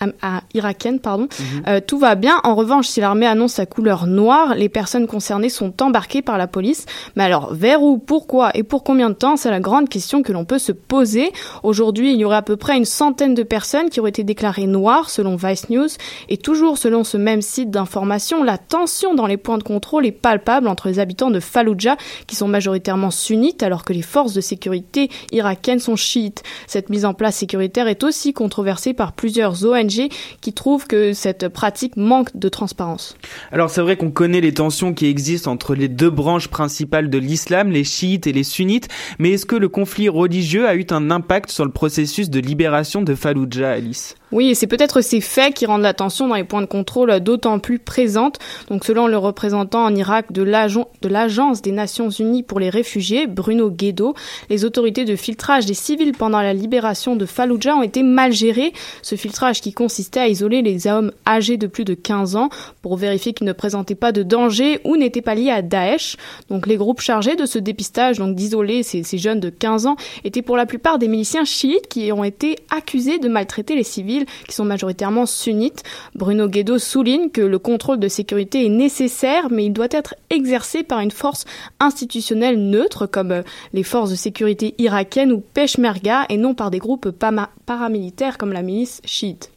à, 0.00 0.42
irakienne, 0.52 0.98
pardon. 1.00 1.28
Mhm. 1.38 1.62
Euh, 1.68 1.80
tout 1.84 1.98
va 1.98 2.14
bien. 2.14 2.38
En 2.44 2.54
revanche, 2.54 2.88
si 2.88 3.00
l'armée 3.00 3.26
annonce 3.26 3.54
sa 3.54 3.66
couleur 3.66 4.06
noire, 4.06 4.54
les 4.54 4.68
personnes 4.68 5.06
concernées 5.06 5.48
sont 5.48 5.82
embarquées 5.82 6.22
par 6.22 6.38
la 6.38 6.46
police. 6.46 6.86
Mais 7.16 7.24
alors, 7.24 7.54
vers 7.54 7.82
où, 7.82 7.98
pourquoi 7.98 8.50
et 8.54 8.62
pour 8.62 8.84
combien 8.84 9.10
de 9.10 9.14
temps? 9.14 9.36
C'est 9.36 9.50
la 9.50 9.60
grande 9.60 9.88
question 9.88 10.22
que 10.22 10.32
l'on 10.32 10.44
peut 10.44 10.58
se 10.58 10.72
poser. 10.72 11.32
Aujourd'hui, 11.62 12.12
il 12.12 12.18
y 12.18 12.24
aurait 12.24 12.36
à 12.36 12.42
peu 12.42 12.56
près 12.56 12.76
une 12.76 12.84
centaine 12.84 13.34
de 13.34 13.42
personnes 13.42 13.88
qui 13.88 14.00
auraient 14.00 14.10
été 14.10 14.24
déclarées 14.24 14.66
noires, 14.66 15.10
selon 15.10 15.36
Vice 15.36 15.70
News. 15.70 15.88
Et 16.28 16.36
toujours 16.36 16.76
selon 16.78 17.04
ce 17.04 17.16
même 17.16 17.42
site 17.42 17.70
d'information, 17.70 18.42
la 18.42 18.58
tension 18.58 19.14
dans 19.14 19.26
les 19.26 19.36
points 19.36 19.58
de 19.58 19.62
contrôle 19.62 20.06
est 20.06 20.12
palpable 20.12 20.68
entre 20.68 20.88
les 20.88 20.98
habitants 20.98 21.30
de 21.30 21.40
Fallujah, 21.40 21.96
qui 22.26 22.36
sont 22.36 22.48
majoritairement 22.48 23.10
sunnites, 23.10 23.62
alors 23.62 23.84
que 23.84 23.92
les 23.92 24.02
forces 24.02 24.34
de 24.34 24.40
sécurité 24.40 25.08
irakiennes 25.32 25.78
sont 25.78 25.96
chiites. 25.96 26.42
Cette 26.66 26.90
mise 26.90 27.04
en 27.04 27.14
place 27.14 27.36
sécuritaire 27.36 27.88
est 27.88 28.04
aussi 28.04 28.32
controversée 28.32 28.92
par 28.92 29.12
plusieurs 29.12 29.64
ONG 29.64 29.83
qui 30.40 30.52
trouvent 30.52 30.86
que 30.86 31.12
cette 31.12 31.48
pratique 31.48 31.96
manque 31.96 32.36
de 32.36 32.48
transparence. 32.48 33.16
Alors 33.52 33.70
c'est 33.70 33.82
vrai 33.82 33.96
qu'on 33.96 34.10
connaît 34.10 34.40
les 34.40 34.54
tensions 34.54 34.94
qui 34.94 35.06
existent 35.06 35.50
entre 35.50 35.74
les 35.74 35.88
deux 35.88 36.10
branches 36.10 36.48
principales 36.48 37.10
de 37.10 37.18
l'islam, 37.18 37.70
les 37.70 37.84
chiites 37.84 38.26
et 38.26 38.32
les 38.32 38.44
sunnites, 38.44 38.88
mais 39.18 39.30
est-ce 39.30 39.46
que 39.46 39.56
le 39.56 39.68
conflit 39.68 40.08
religieux 40.08 40.66
a 40.66 40.74
eu 40.74 40.86
un 40.90 41.10
impact 41.10 41.50
sur 41.50 41.64
le 41.64 41.70
processus 41.70 42.30
de 42.30 42.40
libération 42.40 43.02
de 43.02 43.14
Fallujah, 43.14 43.72
Alice? 43.72 44.16
Oui, 44.34 44.48
et 44.48 44.54
c'est 44.56 44.66
peut-être 44.66 45.00
ces 45.00 45.20
faits 45.20 45.54
qui 45.54 45.64
rendent 45.64 45.82
la 45.82 45.94
tension 45.94 46.26
dans 46.26 46.34
les 46.34 46.42
points 46.42 46.60
de 46.60 46.66
contrôle 46.66 47.20
d'autant 47.20 47.60
plus 47.60 47.78
présente. 47.78 48.40
Donc, 48.68 48.84
selon 48.84 49.06
le 49.06 49.16
représentant 49.16 49.84
en 49.84 49.94
Irak 49.94 50.32
de 50.32 50.42
l'Agence 50.42 51.62
des 51.62 51.70
Nations 51.70 52.10
Unies 52.10 52.42
pour 52.42 52.58
les 52.58 52.68
réfugiés, 52.68 53.28
Bruno 53.28 53.70
Guedo, 53.70 54.14
les 54.50 54.64
autorités 54.64 55.04
de 55.04 55.14
filtrage 55.14 55.66
des 55.66 55.74
civils 55.74 56.10
pendant 56.10 56.40
la 56.40 56.52
libération 56.52 57.14
de 57.14 57.26
Fallujah 57.26 57.76
ont 57.76 57.84
été 57.84 58.02
mal 58.02 58.32
gérées. 58.32 58.72
Ce 59.02 59.14
filtrage 59.14 59.60
qui 59.60 59.72
consistait 59.72 60.18
à 60.18 60.26
isoler 60.26 60.62
les 60.62 60.88
hommes 60.88 61.12
âgés 61.28 61.56
de 61.56 61.68
plus 61.68 61.84
de 61.84 61.94
15 61.94 62.34
ans 62.34 62.48
pour 62.82 62.96
vérifier 62.96 63.34
qu'ils 63.34 63.46
ne 63.46 63.52
présentaient 63.52 63.94
pas 63.94 64.10
de 64.10 64.24
danger 64.24 64.80
ou 64.82 64.96
n'étaient 64.96 65.22
pas 65.22 65.36
liés 65.36 65.50
à 65.52 65.62
Daesh. 65.62 66.16
Donc, 66.50 66.66
les 66.66 66.76
groupes 66.76 67.00
chargés 67.00 67.36
de 67.36 67.46
ce 67.46 67.60
dépistage, 67.60 68.18
donc 68.18 68.34
d'isoler 68.34 68.82
ces 68.82 69.04
jeunes 69.16 69.38
de 69.38 69.50
15 69.50 69.86
ans, 69.86 69.96
étaient 70.24 70.42
pour 70.42 70.56
la 70.56 70.66
plupart 70.66 70.98
des 70.98 71.06
miliciens 71.06 71.44
chiites 71.44 71.86
qui 71.86 72.10
ont 72.10 72.24
été 72.24 72.56
accusés 72.76 73.20
de 73.20 73.28
maltraiter 73.28 73.76
les 73.76 73.84
civils 73.84 74.23
qui 74.48 74.54
sont 74.54 74.64
majoritairement 74.64 75.26
sunnites. 75.26 75.82
Bruno 76.14 76.48
Guedo 76.48 76.78
souligne 76.78 77.30
que 77.30 77.40
le 77.40 77.58
contrôle 77.58 77.98
de 77.98 78.08
sécurité 78.08 78.66
est 78.66 78.70
nécessaire, 78.70 79.48
mais 79.50 79.66
il 79.66 79.72
doit 79.72 79.88
être 79.90 80.14
exercé 80.30 80.82
par 80.82 81.00
une 81.00 81.10
force 81.10 81.44
institutionnelle 81.80 82.58
neutre, 82.58 83.06
comme 83.06 83.32
euh, 83.32 83.42
les 83.72 83.82
forces 83.82 84.10
de 84.10 84.16
sécurité 84.16 84.74
irakiennes 84.78 85.32
ou 85.32 85.40
Peshmerga, 85.40 86.26
et 86.28 86.36
non 86.36 86.54
par 86.54 86.70
des 86.70 86.78
groupes 86.78 87.10
paramilitaires 87.66 88.38
comme 88.38 88.52
la 88.52 88.62
milice 88.62 89.00
chiite. 89.04 89.53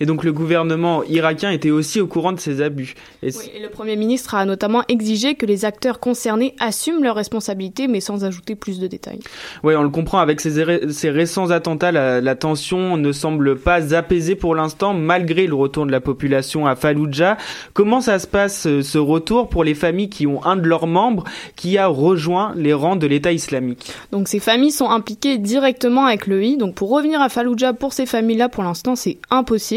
Et 0.00 0.06
donc 0.06 0.24
le 0.24 0.32
gouvernement 0.32 1.02
irakien 1.04 1.50
était 1.50 1.70
aussi 1.70 2.00
au 2.00 2.06
courant 2.06 2.32
de 2.32 2.40
ces 2.40 2.60
abus. 2.60 2.94
Et, 3.22 3.28
oui, 3.28 3.50
et 3.54 3.60
le 3.60 3.68
Premier 3.68 3.96
ministre 3.96 4.34
a 4.34 4.44
notamment 4.44 4.82
exigé 4.88 5.34
que 5.34 5.46
les 5.46 5.64
acteurs 5.64 6.00
concernés 6.00 6.54
assument 6.60 7.02
leurs 7.02 7.16
responsabilités, 7.16 7.88
mais 7.88 8.00
sans 8.00 8.24
ajouter 8.24 8.54
plus 8.54 8.78
de 8.78 8.86
détails. 8.86 9.20
Oui, 9.62 9.74
on 9.76 9.82
le 9.82 9.88
comprend, 9.88 10.18
avec 10.18 10.40
ces, 10.40 10.90
ces 10.90 11.10
récents 11.10 11.50
attentats, 11.50 11.92
la, 11.92 12.20
la, 12.20 12.34
tension 12.34 12.96
ne 12.96 13.12
semble 13.12 13.58
pas 13.58 13.94
apaisée 13.94 14.34
pour 14.34 14.54
l'instant, 14.54 14.94
malgré 14.94 15.46
le 15.46 15.54
retour 15.54 15.86
de 15.86 15.92
la 15.92 16.00
population 16.00 16.66
à 16.66 16.76
Fallujah. 16.76 17.36
Comment 17.72 18.00
ça 18.00 18.18
se 18.18 18.26
passe, 18.26 18.66
euh, 18.66 18.82
ce 18.82 18.98
retour, 18.98 19.48
pour 19.48 19.64
les 19.64 19.74
familles 19.74 20.10
qui 20.10 20.26
ont 20.26 20.44
un 20.44 20.56
de 20.56 20.66
leurs 20.66 20.86
membres 20.86 21.24
qui 21.56 21.78
a 21.78 21.86
rejoint 21.86 22.52
les 22.56 22.72
rangs 22.72 22.96
de 22.96 23.06
l'État 23.06 23.32
islamique? 23.32 23.92
Donc 24.12 24.28
ces 24.28 24.40
familles 24.40 24.70
sont 24.70 24.90
impliquées 24.90 25.38
directement 25.38 26.06
avec 26.06 26.26
le 26.26 26.42
I. 26.44 26.56
Donc 26.56 26.74
pour 26.74 26.90
revenir 26.90 27.20
à 27.20 27.28
Fallujah, 27.28 27.72
pour 27.72 27.92
ces 27.92 28.06
familles-là, 28.06 28.48
pour 28.48 28.62
l'instant, 28.62 28.96
c'est 28.96 29.18
impossible 29.30 29.67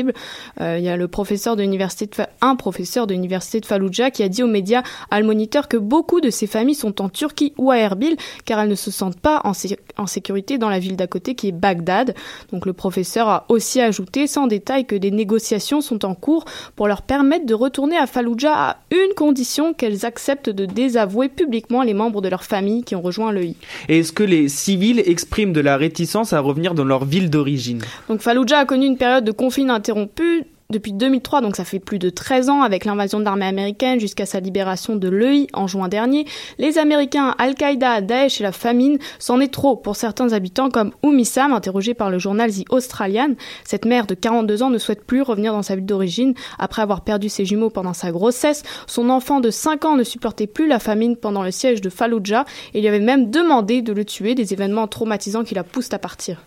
euh, 0.60 0.78
il 0.78 0.84
y 0.84 0.90
a 0.90 0.98
le 0.98 1.08
professeur 1.08 1.56
de 1.56 1.62
l'université 1.62 2.06
de 2.06 2.12
un 2.42 2.56
professeur 2.56 3.08
de 3.08 3.14
l'université 3.14 3.60
de 3.60 3.66
Fallujah 3.66 4.12
qui 4.12 4.24
a 4.24 4.30
dit 4.30 4.44
aux 4.44 4.48
médias 4.48 4.84
Al 5.10 5.24
Monitor 5.24 5.68
que 5.68 5.78
beaucoup 5.78 6.22
de 6.22 6.30
ces 6.30 6.48
familles 6.48 6.76
sont 6.76 7.02
en 7.02 7.10
Turquie 7.10 7.54
ou 7.58 7.72
à 7.72 7.78
Erbil 7.78 8.16
car 8.46 8.60
elles 8.60 8.70
ne 8.70 8.76
se 8.76 8.92
sentent 8.92 9.20
pas 9.20 9.42
en, 9.44 9.54
en 9.98 10.08
sécurité 10.08 10.58
dans 10.58 10.70
la 10.70 10.80
ville 10.80 10.96
d'à 10.96 11.08
côté 11.08 11.36
qui 11.36 11.50
est 11.50 11.52
Bagdad. 11.52 12.16
Donc 12.52 12.66
le 12.66 12.74
professeur 12.74 13.28
a 13.30 13.46
aussi 13.50 13.82
ajouté 13.82 14.28
sans 14.28 14.48
détail 14.48 14.86
que 14.86 14.96
des 14.96 15.12
négociations 15.12 15.82
sont 15.82 16.06
en 16.06 16.16
cours 16.16 16.46
pour 16.76 16.88
leur 16.88 17.02
permettre 17.02 17.46
de 17.46 17.54
retourner 17.54 17.98
à 17.98 18.08
Fallujah 18.08 18.54
à 18.54 18.78
une 18.92 19.14
condition 19.16 19.74
qu'elles 19.74 20.06
acceptent 20.06 20.50
de 20.50 20.66
désavouer 20.66 21.30
publiquement 21.30 21.84
les 21.84 21.94
membres 21.94 22.22
de 22.22 22.30
leur 22.30 22.44
famille 22.44 22.84
qui 22.84 22.96
ont 22.96 23.02
rejoint 23.02 23.32
le 23.32 23.46
I. 23.46 23.56
Et 23.90 24.00
est-ce 24.00 24.12
que 24.12 24.24
les 24.24 24.50
civils 24.50 25.02
expriment 25.06 25.54
de 25.54 25.62
la 25.62 25.78
réticence 25.78 26.34
à 26.34 26.40
revenir 26.40 26.74
dans 26.74 26.84
leur 26.84 27.06
ville 27.06 27.30
d'origine? 27.30 27.82
Donc 28.10 28.22
Fallujah 28.22 28.60
a 28.60 28.66
connu 28.66 28.86
une 28.86 28.98
période 28.98 29.24
de 29.24 29.32
confinement 29.32 29.81
interrompu 29.82 30.46
depuis 30.72 30.94
2003, 30.94 31.42
donc 31.42 31.56
ça 31.56 31.66
fait 31.66 31.80
plus 31.80 32.00
de 32.00 32.10
13 32.10 32.50
ans, 32.50 32.62
avec 32.62 32.86
l'invasion 32.86 33.20
de 33.20 33.26
l'armée 33.26 33.46
américaine 33.46 34.00
jusqu'à 34.00 34.26
sa 34.26 34.40
libération 34.40 34.96
de 34.96 35.10
l'EI 35.10 35.48
en 35.54 35.68
juin 35.68 35.88
dernier, 35.88 36.26
les 36.58 36.78
Américains, 36.78 37.36
Al-Qaïda, 37.38 38.02
Daesh 38.02 38.40
et 38.42 38.44
la 38.44 38.52
famine, 38.52 38.98
c'en 39.20 39.40
est 39.40 39.54
trop 39.54 39.76
pour 39.76 39.96
certains 39.96 40.34
habitants 40.34 40.70
comme 40.70 40.92
Oumissam, 41.04 41.54
interrogé 41.54 41.94
par 41.94 42.10
le 42.10 42.20
journal 42.20 42.52
The 42.52 42.66
Australian. 42.70 43.36
Cette 43.64 43.86
mère 43.86 44.08
de 44.08 44.16
42 44.16 44.64
ans 44.64 44.70
ne 44.70 44.78
souhaite 44.78 45.06
plus 45.06 45.22
revenir 45.22 45.54
dans 45.54 45.62
sa 45.62 45.76
ville 45.76 45.86
d'origine 45.86 46.34
après 46.58 46.82
avoir 46.82 47.02
perdu 47.02 47.30
ses 47.30 47.46
jumeaux 47.46 47.70
pendant 47.70 47.94
sa 47.94 48.12
grossesse. 48.12 48.64
Son 48.88 49.10
enfant 49.10 49.40
de 49.40 49.50
5 49.50 49.86
ans 49.86 49.96
ne 49.96 50.04
supportait 50.04 50.48
plus 50.48 50.68
la 50.68 50.80
famine 50.80 51.16
pendant 51.16 51.44
le 51.44 51.52
siège 51.52 51.82
de 51.82 51.90
Fallujah 51.90 52.46
et 52.74 52.82
lui 52.82 52.88
avait 52.88 53.00
même 53.00 53.30
demandé 53.30 53.82
de 53.82 53.94
le 53.94 54.06
tuer, 54.06 54.36
des 54.36 54.54
événements 54.54 54.88
traumatisants 54.88 55.44
qui 55.44 55.56
la 55.56 55.64
poussent 55.64 55.94
à 55.94 56.00
partir. 56.00 56.44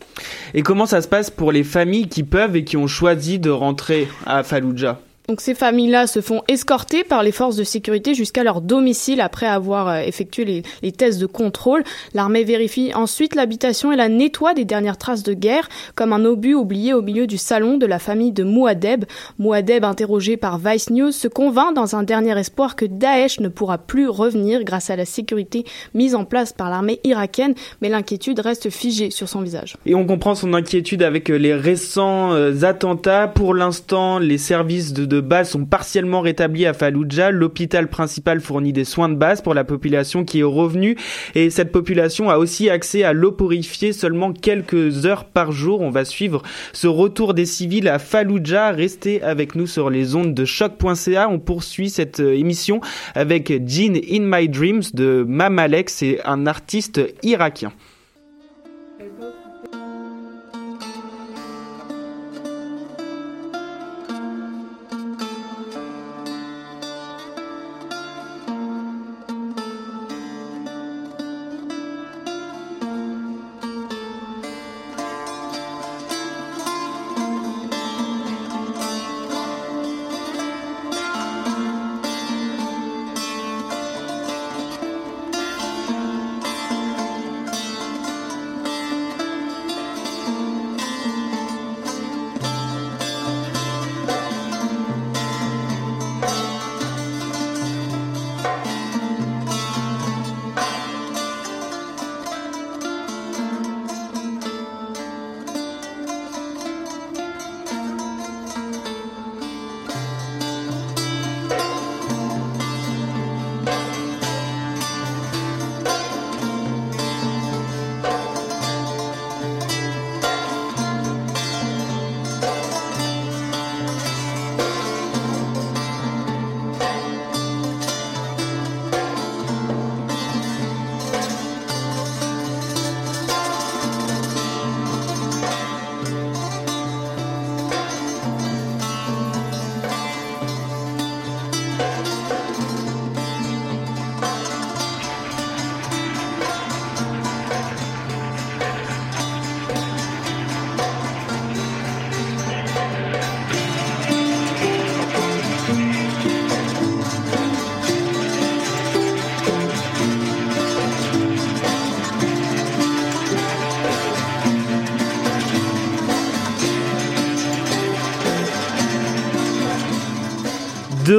Et 0.55 0.63
comment 0.63 0.87
ça 0.87 1.03
se 1.03 1.09
passe 1.09 1.31
pour 1.31 1.53
les 1.53 1.65
familles 1.65 2.09
qui 2.09 2.23
peuvent 2.23 2.57
et 2.57 2.65
qui 2.65 2.77
ont 2.77 2.87
choisi 2.87 3.39
de 3.39 3.51
rentrer 3.51 4.09
à 4.27 4.43
Fallujah 4.43 4.99
Donc 5.27 5.41
ces 5.41 5.55
familles-là 5.55 6.07
se 6.07 6.21
font 6.21 6.43
escorter 6.49 7.03
par 7.03 7.23
les 7.23 7.33
forces 7.33 7.57
de 7.57 7.65
sécurité 7.65 8.13
jusqu'à 8.13 8.45
leur 8.45 8.61
domicile 8.61 9.23
après 9.23 9.47
avoir 9.47 9.89
euh, 9.89 10.01
effectué 10.01 10.63
les, 10.83 10.93
tests 10.93 11.19
de 11.19 11.25
contrôle. 11.25 11.83
L'armée 12.13 12.45
vérifie 12.45 12.93
ensuite 12.95 13.35
l'habitation 13.35 13.91
et 13.91 13.97
la 13.97 14.11
nettoie 14.11 14.53
des 14.53 14.67
dernières 14.67 14.99
traces 14.99 15.23
de 15.23 15.33
guerre, 15.33 15.71
comme 15.95 16.13
un 16.13 16.27
obus 16.27 16.55
oublié 16.55 16.93
au 16.93 17.01
milieu 17.01 17.27
du 17.27 17.39
salon 17.39 17.79
de 17.79 17.87
la 17.87 17.99
famille 17.99 18.33
de 18.33 18.45
Mouadeb. 18.45 19.07
Mouadeb, 19.39 19.83
interrogé 19.85 20.37
par 20.37 20.59
Vice 20.59 20.91
News, 20.91 21.11
se 21.11 21.27
convainc 21.27 21.75
dans 21.75 21.97
un 21.97 22.03
dernier 22.03 22.39
espoir 22.39 22.77
que 22.77 22.85
Daesh 22.85 23.41
ne 23.41 23.49
pourra 23.49 23.79
plus 23.79 24.09
revenir 24.09 24.63
grâce 24.63 24.91
à 24.91 24.97
la 24.97 25.07
sécurité 25.07 25.65
mise 25.95 26.15
en 26.15 26.27
place 26.27 26.53
par 26.53 26.69
l'armée 26.69 27.01
irakienne, 27.03 27.55
mais 27.81 27.89
l'inquiétude 27.89 28.41
reste 28.41 28.69
figée 28.69 29.11
sur 29.11 29.31
son 29.31 29.41
visage. 29.41 29.79
Et 29.87 29.95
on 29.95 30.05
comprend 30.05 30.35
son 30.35 30.53
inquiétude 30.53 31.03
avec 31.03 31.31
euh, 31.31 31.37
les 31.37 31.55
récents 31.55 32.35
euh, 32.35 32.63
attentats. 32.63 33.27
Pour 33.27 33.55
l'instant, 33.55 34.19
les 34.19 34.37
services 34.39 34.93
de 34.93 35.14
de 35.15 35.21
base 35.21 35.51
sont 35.51 35.65
partiellement 35.65 36.21
rétablis 36.21 36.67
à 36.67 36.73
Fallujah. 36.73 37.31
L'hôpital 37.31 37.89
principal 37.89 38.41
fournit 38.41 38.73
des 38.73 38.85
soins 38.85 39.09
de 39.09 39.15
base 39.15 39.43
pour 39.43 39.55
la 39.55 39.63
population 39.63 40.25
qui 40.25 40.41
est 40.41 40.43
revenue 40.43 40.97
et 41.37 41.51
cette 41.51 41.71
population 41.71 42.31
a 42.31 42.39
aussi 42.39 42.69
accès 42.69 43.05
à 43.05 43.13
l'eau 43.13 43.31
purifiée 43.31 43.93
seulement 43.93 44.33
quelques 44.33 45.07
heures 45.07 45.25
par 45.25 45.53
jour. 45.53 45.81
On 45.83 45.91
va 45.91 46.05
suivre 46.05 46.43
ce 46.73 46.89
retour 46.89 47.33
des 47.33 47.47
civils 47.47 47.89
à 47.89 48.01
Fallujah. 48.01 48.73
Restez 48.73 49.23
avec 49.23 49.55
nous 49.55 49.69
sur 49.69 49.89
les 49.89 50.17
ondes 50.17 50.35
de 50.35 50.45
choc.ca. 50.45 51.29
On 51.29 51.39
poursuit 51.39 51.91
cette 51.91 52.19
euh, 52.19 52.35
émission 52.35 52.81
avec 53.15 53.53
Jean 53.67 53.95
in 54.11 54.23
My 54.25 54.49
Dreams 54.49 54.83
de 54.95 55.25
Mamalek. 55.27 55.91
C'est 55.91 56.21
un 56.25 56.47
artiste 56.47 57.01
irakien. 57.23 57.73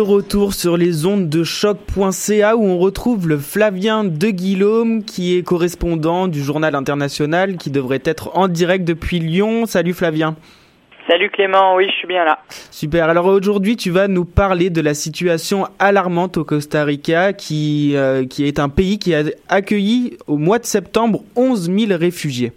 Retour 0.06 0.54
sur 0.54 0.78
les 0.78 1.06
ondes 1.06 1.30
de 1.30 1.44
choc.ca 1.44 2.56
où 2.56 2.64
on 2.64 2.78
retrouve 2.78 3.28
le 3.28 3.38
Flavien 3.38 4.04
de 4.04 4.28
Guillaume 4.30 5.04
qui 5.04 5.38
est 5.38 5.44
correspondant 5.44 6.28
du 6.28 6.42
journal 6.42 6.76
international 6.76 7.58
qui 7.58 7.72
devrait 7.72 8.04
être 8.06 8.38
en 8.38 8.48
direct 8.48 8.86
depuis 8.86 9.20
Lyon. 9.20 9.66
Salut 9.66 9.94
Flavien. 9.94 10.36
Salut 11.10 11.30
Clément, 11.30 11.76
oui, 11.76 11.88
je 11.88 11.96
suis 11.96 12.08
bien 12.08 12.24
là. 12.24 12.40
Super. 12.50 13.10
Alors 13.10 13.28
aujourd'hui, 13.28 13.76
tu 13.76 13.92
vas 13.92 14.08
nous 14.08 14.26
parler 14.26 14.70
de 14.70 14.82
la 14.82 14.94
situation 14.94 15.66
alarmante 15.78 16.38
au 16.38 16.44
Costa 16.44 16.84
Rica, 16.84 17.34
qui, 17.34 17.94
euh, 17.96 18.26
qui 18.26 18.48
est 18.48 18.60
un 18.60 18.70
pays 18.70 18.98
qui 18.98 19.14
a 19.14 19.24
accueilli 19.50 20.18
au 20.26 20.38
mois 20.38 20.58
de 20.58 20.66
septembre 20.66 21.22
11 21.36 21.72
000 21.72 22.00
réfugiés. 22.00 22.54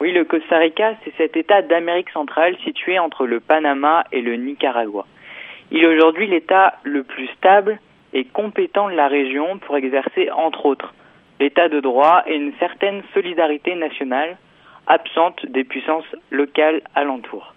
Oui, 0.00 0.12
le 0.12 0.24
Costa 0.24 0.58
Rica, 0.58 0.94
c'est 1.04 1.12
cet 1.16 1.36
État 1.36 1.62
d'Amérique 1.62 2.10
centrale 2.10 2.54
situé 2.64 2.98
entre 2.98 3.26
le 3.26 3.40
Panama 3.40 4.04
et 4.12 4.20
le 4.20 4.36
Nicaragua. 4.36 5.04
Il 5.70 5.84
est 5.84 5.86
aujourd'hui 5.86 6.26
l'État 6.26 6.78
le 6.82 7.02
plus 7.02 7.28
stable 7.36 7.78
et 8.12 8.24
compétent 8.24 8.88
de 8.88 8.94
la 8.94 9.08
région 9.08 9.58
pour 9.58 9.76
exercer, 9.76 10.30
entre 10.30 10.66
autres, 10.66 10.94
l'État 11.40 11.68
de 11.68 11.80
droit 11.80 12.22
et 12.26 12.34
une 12.34 12.52
certaine 12.58 13.02
solidarité 13.14 13.74
nationale 13.74 14.36
absente 14.86 15.44
des 15.46 15.64
puissances 15.64 16.06
locales 16.30 16.80
alentour. 16.94 17.54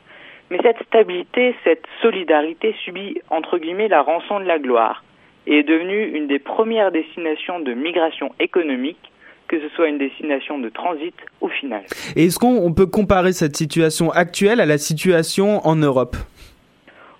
Mais 0.50 0.60
cette 0.62 0.84
stabilité, 0.84 1.56
cette 1.63 1.86
solidarité 2.02 2.76
subit, 2.84 3.21
entre 3.30 3.58
guillemets, 3.58 3.88
la 3.88 4.02
rançon 4.02 4.41
de 4.41 4.45
la 4.45 4.60
gloire 4.60 5.04
et 5.47 5.60
est 5.60 5.63
devenue 5.63 6.12
une 6.17 6.28
des 6.28 6.39
premières 6.39 6.91
destinations 6.91 7.62
de 7.62 7.74
migration 7.74 8.34
économique 8.39 9.12
que 9.52 9.60
ce 9.60 9.67
soit 9.76 9.89
une 9.89 9.97
destination 9.97 10.60
de 10.60 10.69
transit 10.69 11.13
au 11.41 11.50
final. 11.50 11.82
Et 12.15 12.26
est-ce 12.26 12.39
qu'on 12.39 12.74
peut 12.74 12.86
comparer 12.86 13.34
cette 13.34 13.58
situation 13.58 14.10
actuelle 14.10 14.62
à 14.62 14.65
la 14.65 14.78
situation 14.78 15.60
en 15.67 15.76
Europe? 15.76 16.15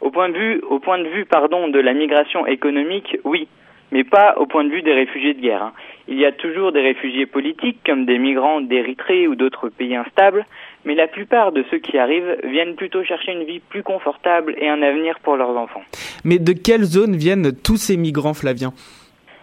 Au 0.02 0.12
point 0.12 0.30
de 0.30 0.38
vue, 0.38 0.62
au 0.70 0.80
point 0.80 1.00
de 1.00 1.08
vue 1.08 1.26
pardon, 1.26 1.68
de 1.68 1.80
la 1.80 1.94
migration 1.94 2.46
économique, 2.46 3.18
oui, 3.24 3.48
mais 3.92 4.04
pas 4.04 4.36
au 4.38 4.46
point 4.46 4.64
de 4.64 4.70
vue 4.70 4.82
des 4.82 4.94
réfugiés 4.94 5.34
de 5.34 5.42
guerre. 5.42 5.64
Hein. 5.64 5.74
Il 6.08 6.18
y 6.18 6.26
a 6.26 6.32
toujours 6.32 6.72
des 6.72 6.82
réfugiés 6.82 7.26
politiques, 7.26 7.80
comme 7.86 8.06
des 8.06 8.18
migrants 8.18 8.62
d'Érythrée 8.62 9.28
ou 9.28 9.36
d'autres 9.36 9.70
pays 9.70 9.96
instables, 9.96 10.46
mais 10.86 10.96
la 10.96 11.08
plupart 11.08 11.52
de 11.52 11.64
ceux 11.70 11.78
qui 11.78 11.98
arrivent 11.98 12.38
viennent 12.44 12.76
plutôt 12.76 13.04
chercher 13.04 13.34
une 13.34 13.44
vie 13.44 13.60
plus 13.60 13.84
confortable 13.84 14.56
et 14.58 14.68
un 14.68 14.82
avenir 14.82 15.20
pour 15.20 15.36
leurs 15.36 15.56
enfants. 15.56 15.84
Mais 16.24 16.40
de 16.40 16.54
quelle 16.54 16.84
zone 16.84 17.16
viennent 17.16 17.52
tous 17.64 17.78
ces 17.78 17.98
migrants, 17.98 18.34
Flavien? 18.34 18.72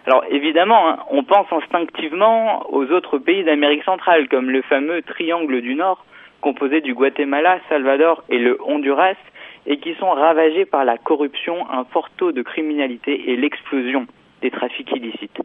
Alors 0.07 0.25
évidemment, 0.31 0.89
hein, 0.89 0.99
on 1.11 1.23
pense 1.23 1.47
instinctivement 1.53 2.65
aux 2.73 2.87
autres 2.87 3.19
pays 3.19 3.45
d'Amérique 3.45 3.85
centrale, 3.85 4.27
comme 4.29 4.51
le 4.51 4.63
fameux 4.63 5.03
Triangle 5.03 5.61
du 5.61 5.75
Nord, 5.75 6.05
composé 6.41 6.81
du 6.81 6.95
Guatemala, 6.95 7.59
Salvador 7.69 8.25
et 8.31 8.39
le 8.39 8.57
Honduras, 8.65 9.17
et 9.69 9.77
qui 9.79 9.95
sont 10.01 10.11
ravagés 10.11 10.65
par 10.65 10.85
la 10.85 10.97
corruption, 10.97 11.71
un 11.71 11.85
fort 11.85 12.09
taux 12.17 12.33
de 12.33 12.43
criminalité 12.43 13.31
et 13.31 13.37
l'explosion 13.37 14.07
des 14.43 14.51
trafics 14.51 14.91
illicites. 14.97 15.41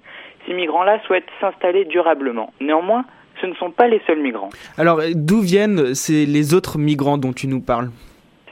Ces 0.47 0.53
migrants-là 0.53 0.99
souhaitent 1.05 1.29
s'installer 1.41 1.85
durablement. 1.85 2.53
Néanmoins, 2.61 3.05
ce 3.41 3.47
ne 3.47 3.53
sont 3.55 3.71
pas 3.71 3.87
les 3.87 4.01
seuls 4.07 4.21
migrants. 4.21 4.49
Alors, 4.77 5.01
d'où 5.13 5.41
viennent 5.41 5.93
ces, 5.93 6.25
les 6.25 6.53
autres 6.53 6.77
migrants 6.77 7.17
dont 7.17 7.33
tu 7.33 7.47
nous 7.47 7.61
parles? 7.61 7.89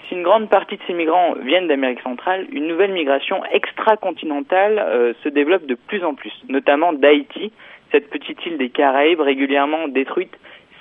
Si 0.07 0.15
une 0.15 0.23
grande 0.23 0.49
partie 0.49 0.75
de 0.75 0.81
ces 0.87 0.93
migrants 0.93 1.35
viennent 1.41 1.69
d'Amérique 1.69 2.01
centrale, 2.01 2.45
une 2.51 2.67
nouvelle 2.67 2.91
migration 2.91 3.41
extra-continentale 3.53 4.77
euh, 4.77 5.13
se 5.23 5.29
développe 5.29 5.65
de 5.65 5.75
plus 5.75 6.03
en 6.03 6.15
plus, 6.15 6.33
notamment 6.49 6.91
d'Haïti, 6.91 7.53
cette 7.93 8.09
petite 8.09 8.45
île 8.45 8.57
des 8.57 8.69
Caraïbes 8.69 9.21
régulièrement 9.21 9.87
détruite 9.87 10.37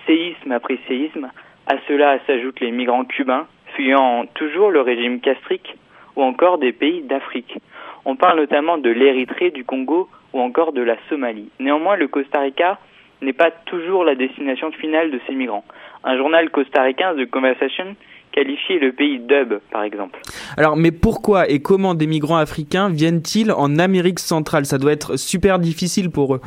séisme 0.06 0.50
après 0.50 0.78
séisme. 0.88 1.28
À 1.68 1.74
cela 1.86 2.18
s'ajoutent 2.26 2.58
les 2.58 2.72
migrants 2.72 3.04
cubains, 3.04 3.46
fuyant 3.80 4.26
toujours 4.34 4.70
le 4.70 4.82
régime 4.82 5.20
castrique, 5.20 5.74
ou 6.14 6.22
encore 6.22 6.58
des 6.58 6.72
pays 6.72 7.00
d'Afrique. 7.02 7.56
On 8.04 8.14
parle 8.14 8.38
notamment 8.38 8.76
de 8.76 8.90
l'Érythrée, 8.90 9.50
du 9.50 9.64
Congo 9.64 10.08
ou 10.34 10.40
encore 10.40 10.72
de 10.72 10.82
la 10.82 10.96
Somalie. 11.08 11.48
Néanmoins, 11.60 11.96
le 11.96 12.06
Costa 12.06 12.40
Rica 12.40 12.78
n'est 13.22 13.32
pas 13.32 13.50
toujours 13.50 14.04
la 14.04 14.14
destination 14.14 14.70
finale 14.72 15.10
de 15.10 15.18
ces 15.26 15.34
migrants. 15.34 15.64
Un 16.04 16.18
journal 16.18 16.50
costaricain, 16.50 17.14
The 17.14 17.30
Conversation, 17.30 17.96
qualifier 18.32 18.78
le 18.78 18.92
pays 18.92 19.18
dub, 19.18 19.60
par 19.70 19.82
exemple. 19.82 20.20
Alors, 20.58 20.76
mais 20.76 20.92
pourquoi 20.92 21.48
et 21.48 21.60
comment 21.62 21.94
des 21.94 22.06
migrants 22.06 22.36
africains 22.36 22.90
viennent-ils 22.90 23.50
en 23.50 23.78
Amérique 23.78 24.18
centrale? 24.18 24.66
Ça 24.66 24.76
doit 24.76 24.92
être 24.92 25.16
super 25.16 25.58
difficile 25.58 26.10
pour 26.10 26.34
eux. 26.34 26.40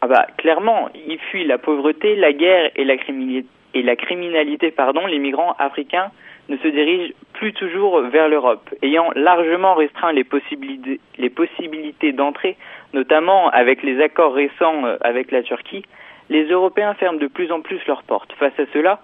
Ah 0.00 0.06
bah, 0.06 0.26
clairement, 0.38 0.88
ils 1.08 1.18
fuient 1.30 1.46
la 1.46 1.58
pauvreté, 1.58 2.16
la 2.16 2.32
guerre 2.32 2.70
et 2.74 2.84
la 2.84 2.96
criminalité, 2.96 3.48
et 3.74 3.82
la 3.82 3.96
criminalité 3.96 4.70
pardon, 4.70 5.04
les 5.06 5.18
migrants 5.18 5.54
africains 5.58 6.10
ne 6.48 6.56
se 6.58 6.68
dirigent 6.68 7.12
plus 7.32 7.52
toujours 7.52 8.00
vers 8.02 8.28
l'Europe, 8.28 8.68
ayant 8.82 9.10
largement 9.14 9.74
restreint 9.74 10.12
les 10.12 10.24
possibilités, 10.24 11.00
les 11.18 11.30
possibilités 11.30 12.12
d'entrée, 12.12 12.56
notamment 12.92 13.48
avec 13.50 13.82
les 13.82 14.00
accords 14.02 14.34
récents 14.34 14.84
euh, 14.84 14.96
avec 15.00 15.30
la 15.30 15.42
Turquie. 15.42 15.84
Les 16.30 16.44
Européens 16.44 16.94
ferment 16.94 17.18
de 17.18 17.26
plus 17.26 17.52
en 17.52 17.60
plus 17.60 17.80
leurs 17.86 18.02
portes. 18.02 18.32
Face 18.34 18.58
à 18.58 18.64
cela, 18.72 19.00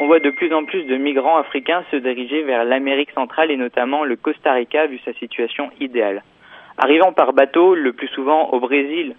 on 0.00 0.06
voit 0.06 0.18
de 0.18 0.30
plus 0.30 0.52
en 0.52 0.64
plus 0.64 0.84
de 0.84 0.96
migrants 0.96 1.36
africains 1.36 1.84
se 1.90 1.96
diriger 1.96 2.42
vers 2.42 2.64
l'Amérique 2.64 3.12
centrale 3.12 3.50
et 3.50 3.56
notamment 3.56 4.04
le 4.04 4.16
Costa 4.16 4.52
Rica 4.52 4.86
vu 4.86 4.98
sa 5.04 5.12
situation 5.14 5.70
idéale. 5.80 6.22
Arrivant 6.78 7.12
par 7.12 7.32
bateau, 7.32 7.74
le 7.76 7.92
plus 7.92 8.08
souvent 8.08 8.50
au 8.50 8.58
Brésil 8.58 9.14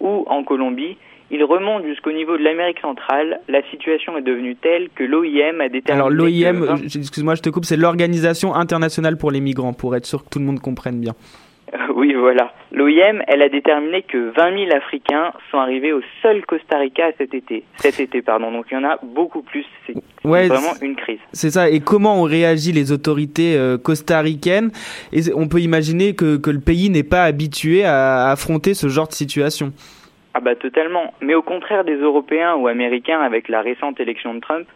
ou 0.00 0.24
en 0.28 0.44
Colombie, 0.44 0.98
ils 1.30 1.44
remontent 1.44 1.86
jusqu'au 1.86 2.12
niveau 2.12 2.36
de 2.38 2.42
l'Amérique 2.42 2.80
centrale. 2.80 3.40
La 3.48 3.62
situation 3.70 4.16
est 4.18 4.22
devenue 4.22 4.56
telle 4.56 4.88
que 4.94 5.04
l'OIM 5.04 5.60
a 5.60 5.68
déterminé. 5.68 5.92
Alors 5.92 6.10
l'OIM, 6.10 6.76
que- 6.78 6.98
excuse-moi, 6.98 7.34
je 7.34 7.42
te 7.42 7.50
coupe, 7.50 7.64
c'est 7.64 7.76
l'Organisation 7.76 8.54
internationale 8.54 9.16
pour 9.18 9.30
les 9.30 9.40
migrants, 9.40 9.72
pour 9.72 9.94
être 9.96 10.06
sûr 10.06 10.24
que 10.24 10.28
tout 10.30 10.38
le 10.38 10.44
monde 10.44 10.60
comprenne 10.60 11.00
bien. 11.00 11.14
Oui, 11.94 12.14
voilà. 12.14 12.52
L'OIM, 12.72 13.20
elle 13.26 13.42
a 13.42 13.48
déterminé 13.48 14.02
que 14.02 14.30
20 14.36 14.66
000 14.66 14.70
Africains 14.74 15.32
sont 15.50 15.58
arrivés 15.58 15.92
au 15.92 16.00
seul 16.22 16.46
Costa 16.46 16.78
Rica 16.78 17.10
cet 17.18 17.34
été. 17.34 17.64
Cet 17.76 17.98
été, 18.06 18.22
pardon. 18.22 18.50
Donc 18.52 18.66
il 18.70 18.74
y 18.74 18.76
en 18.78 18.84
a 18.84 18.98
beaucoup 19.02 19.42
plus. 19.42 19.64
C'est 19.86 19.94
Ouais, 20.24 20.46
vraiment 20.48 20.72
une 20.80 20.94
crise. 20.96 21.18
C'est 21.32 21.50
ça. 21.50 21.68
Et 21.68 21.80
comment 21.80 22.20
ont 22.20 22.24
réagi 22.24 22.72
les 22.72 22.92
autorités 22.92 23.56
euh, 23.56 23.76
costaricaines? 23.78 24.70
Et 25.12 25.20
on 25.34 25.48
peut 25.48 25.60
imaginer 25.60 26.14
que, 26.14 26.36
que 26.36 26.50
le 26.50 26.60
pays 26.60 26.88
n'est 26.88 27.02
pas 27.02 27.24
habitué 27.24 27.84
à 27.84 28.30
affronter 28.30 28.72
ce 28.74 28.88
genre 28.88 29.08
de 29.08 29.12
situation. 29.14 29.72
Ah 30.38 30.40
bah 30.40 30.54
totalement. 30.54 31.14
Mais 31.20 31.34
au 31.34 31.42
contraire 31.42 31.82
des 31.82 31.96
Européens 31.96 32.54
ou 32.54 32.68
Américains 32.68 33.20
avec 33.20 33.48
la 33.48 33.60
récente 33.60 33.98
élection 33.98 34.34
de 34.34 34.38
Trump, 34.38 34.68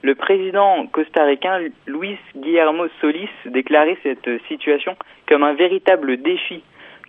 le 0.00 0.14
président 0.14 0.86
costaricain 0.86 1.58
Luis 1.86 2.16
Guillermo 2.34 2.86
Solis 3.02 3.28
déclarait 3.44 3.98
cette 4.02 4.30
situation 4.48 4.96
comme 5.28 5.42
un 5.42 5.52
véritable 5.52 6.16
défi 6.22 6.62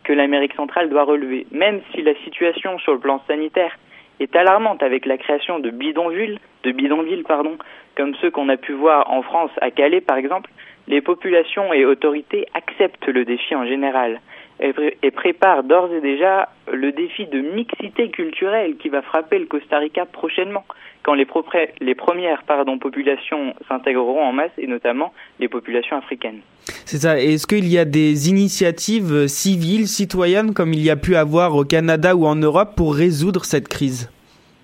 que 0.03 0.11
l'Amérique 0.11 0.55
centrale 0.55 0.89
doit 0.89 1.05
relever. 1.05 1.47
Même 1.53 1.79
si 1.93 2.01
la 2.01 2.13
situation 2.25 2.77
sur 2.79 2.91
le 2.91 2.99
plan 2.99 3.21
sanitaire 3.27 3.79
est 4.19 4.35
alarmante 4.35 4.83
avec 4.83 5.05
la 5.05 5.17
création 5.17 5.59
de 5.59 5.69
bidonvilles, 5.69 6.37
de 6.63 6.71
bidonvilles 6.73 7.23
pardon, 7.23 7.57
comme 7.95 8.13
ceux 8.15 8.29
qu'on 8.29 8.49
a 8.49 8.57
pu 8.57 8.73
voir 8.73 9.09
en 9.09 9.21
France 9.21 9.51
à 9.61 9.71
Calais 9.71 10.01
par 10.01 10.17
exemple, 10.17 10.51
les 10.89 10.99
populations 10.99 11.71
et 11.71 11.85
autorités 11.85 12.45
acceptent 12.55 13.07
le 13.07 13.23
défi 13.23 13.55
en 13.55 13.65
général 13.65 14.19
et, 14.61 14.73
pré- 14.73 14.97
et 15.01 15.11
préparent 15.11 15.63
d'ores 15.63 15.93
et 15.93 16.01
déjà 16.01 16.49
le 16.71 16.91
défi 16.91 17.25
de 17.25 17.41
mixité 17.41 18.09
culturelle 18.09 18.75
qui 18.77 18.89
va 18.89 19.01
frapper 19.01 19.39
le 19.39 19.45
Costa 19.45 19.79
Rica 19.79 20.05
prochainement, 20.05 20.63
quand 21.03 21.15
les, 21.15 21.25
premières 21.25 22.43
pardon, 22.43 22.77
populations 22.77 23.55
s'intégreront 23.67 24.23
en 24.23 24.33
masse, 24.33 24.51
et 24.57 24.67
notamment 24.67 25.13
les 25.39 25.47
populations 25.47 25.97
africaines. 25.97 26.41
C'est 26.85 26.97
ça. 26.97 27.19
Est-ce 27.19 27.47
qu'il 27.47 27.67
y 27.67 27.77
a 27.77 27.85
des 27.85 28.29
initiatives 28.29 29.11
euh, 29.11 29.27
civiles, 29.27 29.87
citoyennes, 29.87 30.53
comme 30.53 30.73
il 30.73 30.83
y 30.83 30.91
a 30.91 30.95
pu 30.95 31.15
avoir 31.15 31.55
au 31.55 31.63
Canada 31.63 32.15
ou 32.15 32.25
en 32.25 32.35
Europe, 32.35 32.75
pour 32.77 32.93
résoudre 32.95 33.45
cette 33.45 33.67
crise? 33.67 34.11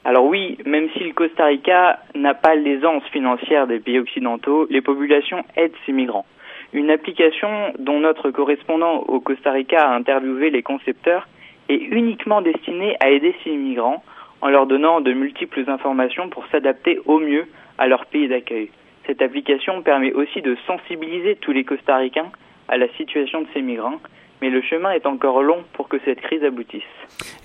Alors 0.06 0.26
oui, 0.26 0.58
même 0.66 0.88
si 0.96 1.04
le 1.04 1.14
Costa 1.14 1.46
Rica 1.46 2.00
n'a 2.16 2.34
pas 2.34 2.56
l'aisance 2.56 3.04
financière 3.12 3.68
des 3.68 3.80
pays 3.80 4.00
occidentaux, 4.00 4.68
les 4.70 4.82
populations 4.82 5.44
aident 5.58 5.74
ces 5.86 5.92
migrants. 5.92 6.26
Une 6.74 6.90
application 6.90 7.74
dont 7.80 8.00
notre 8.00 8.30
correspondant 8.32 9.00
au 9.08 9.20
Costa 9.20 9.52
Rica 9.52 9.90
a 9.90 9.96
interviewé 9.96 10.50
les 10.50 10.64
concepteurs 10.64 11.28
est 11.70 11.76
uniquement 11.76 12.42
destinée 12.42 12.96
à 13.00 13.10
aider 13.10 13.36
ces 13.44 13.56
migrants 13.56 14.04
en 14.42 14.50
leur 14.50 14.68
donnant 14.68 15.02
de 15.02 15.14
multiples 15.14 15.64
informations 15.68 16.30
pour 16.30 16.46
s'adapter 16.52 17.00
au 17.06 17.20
mieux 17.20 17.46
à 17.78 17.88
leur 17.88 18.06
pays 18.06 18.28
d'accueil. 18.28 18.70
Cette 19.06 19.22
application 19.22 19.82
permet 19.82 20.14
aussi 20.14 20.42
de 20.42 20.58
sensibiliser 20.68 21.38
tous 21.38 21.52
les 21.52 21.64
Costaricains 21.64 22.32
à 22.68 22.78
la 22.78 22.88
situation 22.98 23.42
de 23.42 23.48
ces 23.54 23.62
migrants, 23.62 24.00
mais 24.42 24.50
le 24.50 24.62
chemin 24.62 24.92
est 24.92 25.06
encore 25.06 25.42
long 25.42 25.64
pour 25.74 25.88
que 25.88 25.98
cette 26.04 26.22
crise 26.22 26.44
aboutisse. 26.44 26.84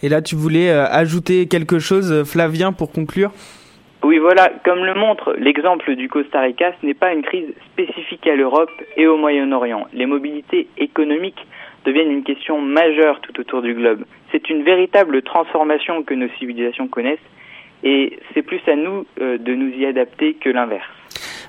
Et 0.03 0.09
là, 0.09 0.21
tu 0.21 0.35
voulais 0.35 0.71
euh, 0.71 0.85
ajouter 0.87 1.47
quelque 1.47 1.79
chose, 1.79 2.13
euh, 2.13 2.25
Flavien, 2.25 2.73
pour 2.73 2.91
conclure? 2.91 3.31
Oui, 4.05 4.19
voilà, 4.19 4.51
comme 4.65 4.85
le 4.85 4.95
montre 4.95 5.33
l'exemple 5.39 5.95
du 5.95 6.09
Costa 6.09 6.41
Rica, 6.41 6.73
ce 6.81 6.87
n'est 6.87 6.95
pas 6.95 7.13
une 7.13 7.23
crise 7.23 7.55
spécifique 7.73 8.27
à 8.27 8.35
l'Europe 8.35 8.71
et 8.97 9.07
au 9.07 9.17
Moyen-Orient. 9.17 9.87
Les 9.93 10.07
mobilités 10.07 10.67
économiques 10.77 11.47
deviennent 11.85 12.11
une 12.11 12.25
question 12.25 12.61
majeure 12.61 13.21
tout 13.21 13.39
autour 13.39 13.63
du 13.63 13.75
globe. 13.75 14.05
C'est 14.33 14.51
une 14.51 14.65
véritable 14.65 15.23
transformation 15.23 16.03
que 16.03 16.15
nos 16.15 16.29
civilisations 16.39 16.89
connaissent 16.89 17.19
et 17.85 18.19
c'est 18.35 18.43
plus 18.43 18.61
à 18.67 18.75
nous 18.75 19.07
euh, 19.21 19.39
de 19.39 19.55
nous 19.55 19.69
y 19.69 19.87
adapter 19.87 20.35
que 20.35 20.51
l'inverse. 20.51 20.85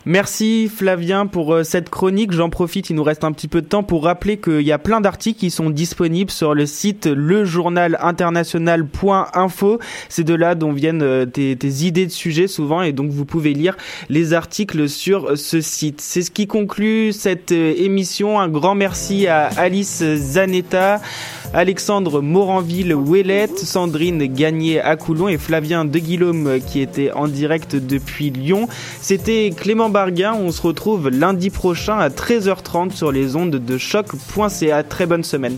Merci 0.06 0.68
Flavien 0.68 1.28
pour 1.28 1.54
euh, 1.54 1.64
cette 1.64 1.90
chronique. 1.90 2.34
J'en 2.34 2.50
profite, 2.50 2.90
il 2.90 2.98
nous 2.98 3.04
reste 3.04 3.24
un 3.24 3.32
petit 3.32 3.48
peu 3.48 3.62
de 3.62 3.68
temps 3.68 3.84
pour 3.84 4.04
rappeler 4.04 4.36
qu'il 4.36 4.60
y 4.60 4.74
a 4.74 4.78
plein 4.78 5.00
d'articles 5.00 5.40
qui 5.40 5.50
sont 5.50 5.70
disponibles 5.70 6.30
sur 6.30 6.54
le 6.54 6.66
site 6.66 7.06
lejournalinternational.info. 7.06 9.80
C'est 10.10 10.26
de 10.26 10.34
là 10.34 10.56
dont 10.56 10.74
viennent 10.74 11.04
euh, 11.04 11.26
tes, 11.26 11.56
idées 11.86 12.06
de 12.06 12.12
sujets 12.12 12.48
souvent 12.48 12.82
et 12.82 12.92
donc 12.92 13.12
vous 13.12 13.24
pouvez 13.24 13.54
lire 13.54 13.78
les 14.10 14.34
articles 14.34 14.90
sur 14.90 15.38
ce 15.38 15.62
site. 15.62 16.02
C'est 16.02 16.22
ce 16.22 16.32
qui 16.32 16.48
conclut 16.48 17.14
cette 17.14 17.54
euh, 17.54 17.74
émission. 17.78 18.42
Un 18.42 18.50
grand 18.50 18.76
merci 18.76 19.28
à 19.28 19.46
Alice 19.56 20.04
Zanetta. 20.04 21.00
Alexandre 21.54 22.20
Moranville-Ouellette, 22.22 23.60
Sandrine 23.60 24.26
Gagné 24.26 24.82
à 24.82 24.96
Coulon 24.96 25.28
et 25.28 25.38
Flavien 25.38 25.86
De 25.86 26.00
Guillaume 26.00 26.48
euh, 26.48 26.60
qui 26.60 26.82
était 26.82 27.12
en 27.12 27.28
direct 27.28 27.76
depuis 27.76 28.32
Lyon. 28.32 28.68
C'était 29.02 29.52
Clément 29.56 29.90
Barguin. 29.90 30.34
On 30.34 30.52
se 30.52 30.62
retrouve 30.64 31.10
lundi 31.10 31.52
prochain 31.52 32.00
à 32.00 32.10
13h30 32.10 32.92
sur 32.92 33.12
les 33.12 33.36
ondes 33.36 33.52
de 33.52 33.78
choc.ca. 33.78 34.84
Très 34.84 35.06
bonne 35.06 35.24
semaine. 35.24 35.58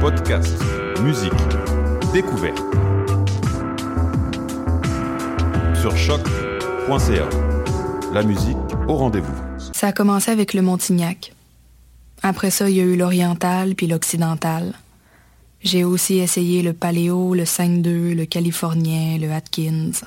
Podcast, 0.00 0.56
musique, 1.02 1.32
découverte. 2.12 2.56
Sur 5.74 5.96
choc.ca. 5.96 7.28
La 8.12 8.22
musique 8.22 8.56
au 8.86 8.94
rendez-vous. 8.94 9.34
Ça 9.72 9.88
a 9.88 9.92
commencé 9.92 10.30
avec 10.30 10.54
le 10.54 10.62
Montignac. 10.62 11.32
Après 12.22 12.52
ça, 12.52 12.70
il 12.70 12.76
y 12.76 12.80
a 12.80 12.84
eu 12.84 12.96
l'oriental 12.96 13.74
puis 13.74 13.88
l'occidental. 13.88 14.74
J'ai 15.62 15.82
aussi 15.82 16.18
essayé 16.18 16.62
le 16.62 16.74
paléo, 16.74 17.34
le 17.34 17.42
5-2, 17.42 18.14
le 18.14 18.24
californien, 18.24 19.18
le 19.18 19.32
Atkins. 19.32 20.06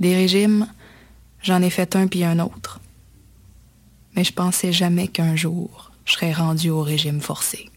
Des 0.00 0.16
régimes, 0.16 0.66
j'en 1.40 1.62
ai 1.62 1.70
fait 1.70 1.94
un 1.94 2.08
puis 2.08 2.24
un 2.24 2.40
autre. 2.40 2.80
Mais 4.16 4.24
je 4.24 4.32
pensais 4.32 4.72
jamais 4.72 5.06
qu'un 5.06 5.36
jour, 5.36 5.92
je 6.04 6.14
serais 6.14 6.32
rendu 6.32 6.70
au 6.70 6.82
régime 6.82 7.20
forcé. 7.20 7.71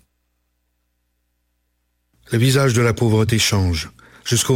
Le 2.31 2.38
visage 2.38 2.73
de 2.73 2.81
la 2.81 2.93
pauvreté 2.93 3.38
change. 3.39 3.89
Jusqu'au 4.23 4.53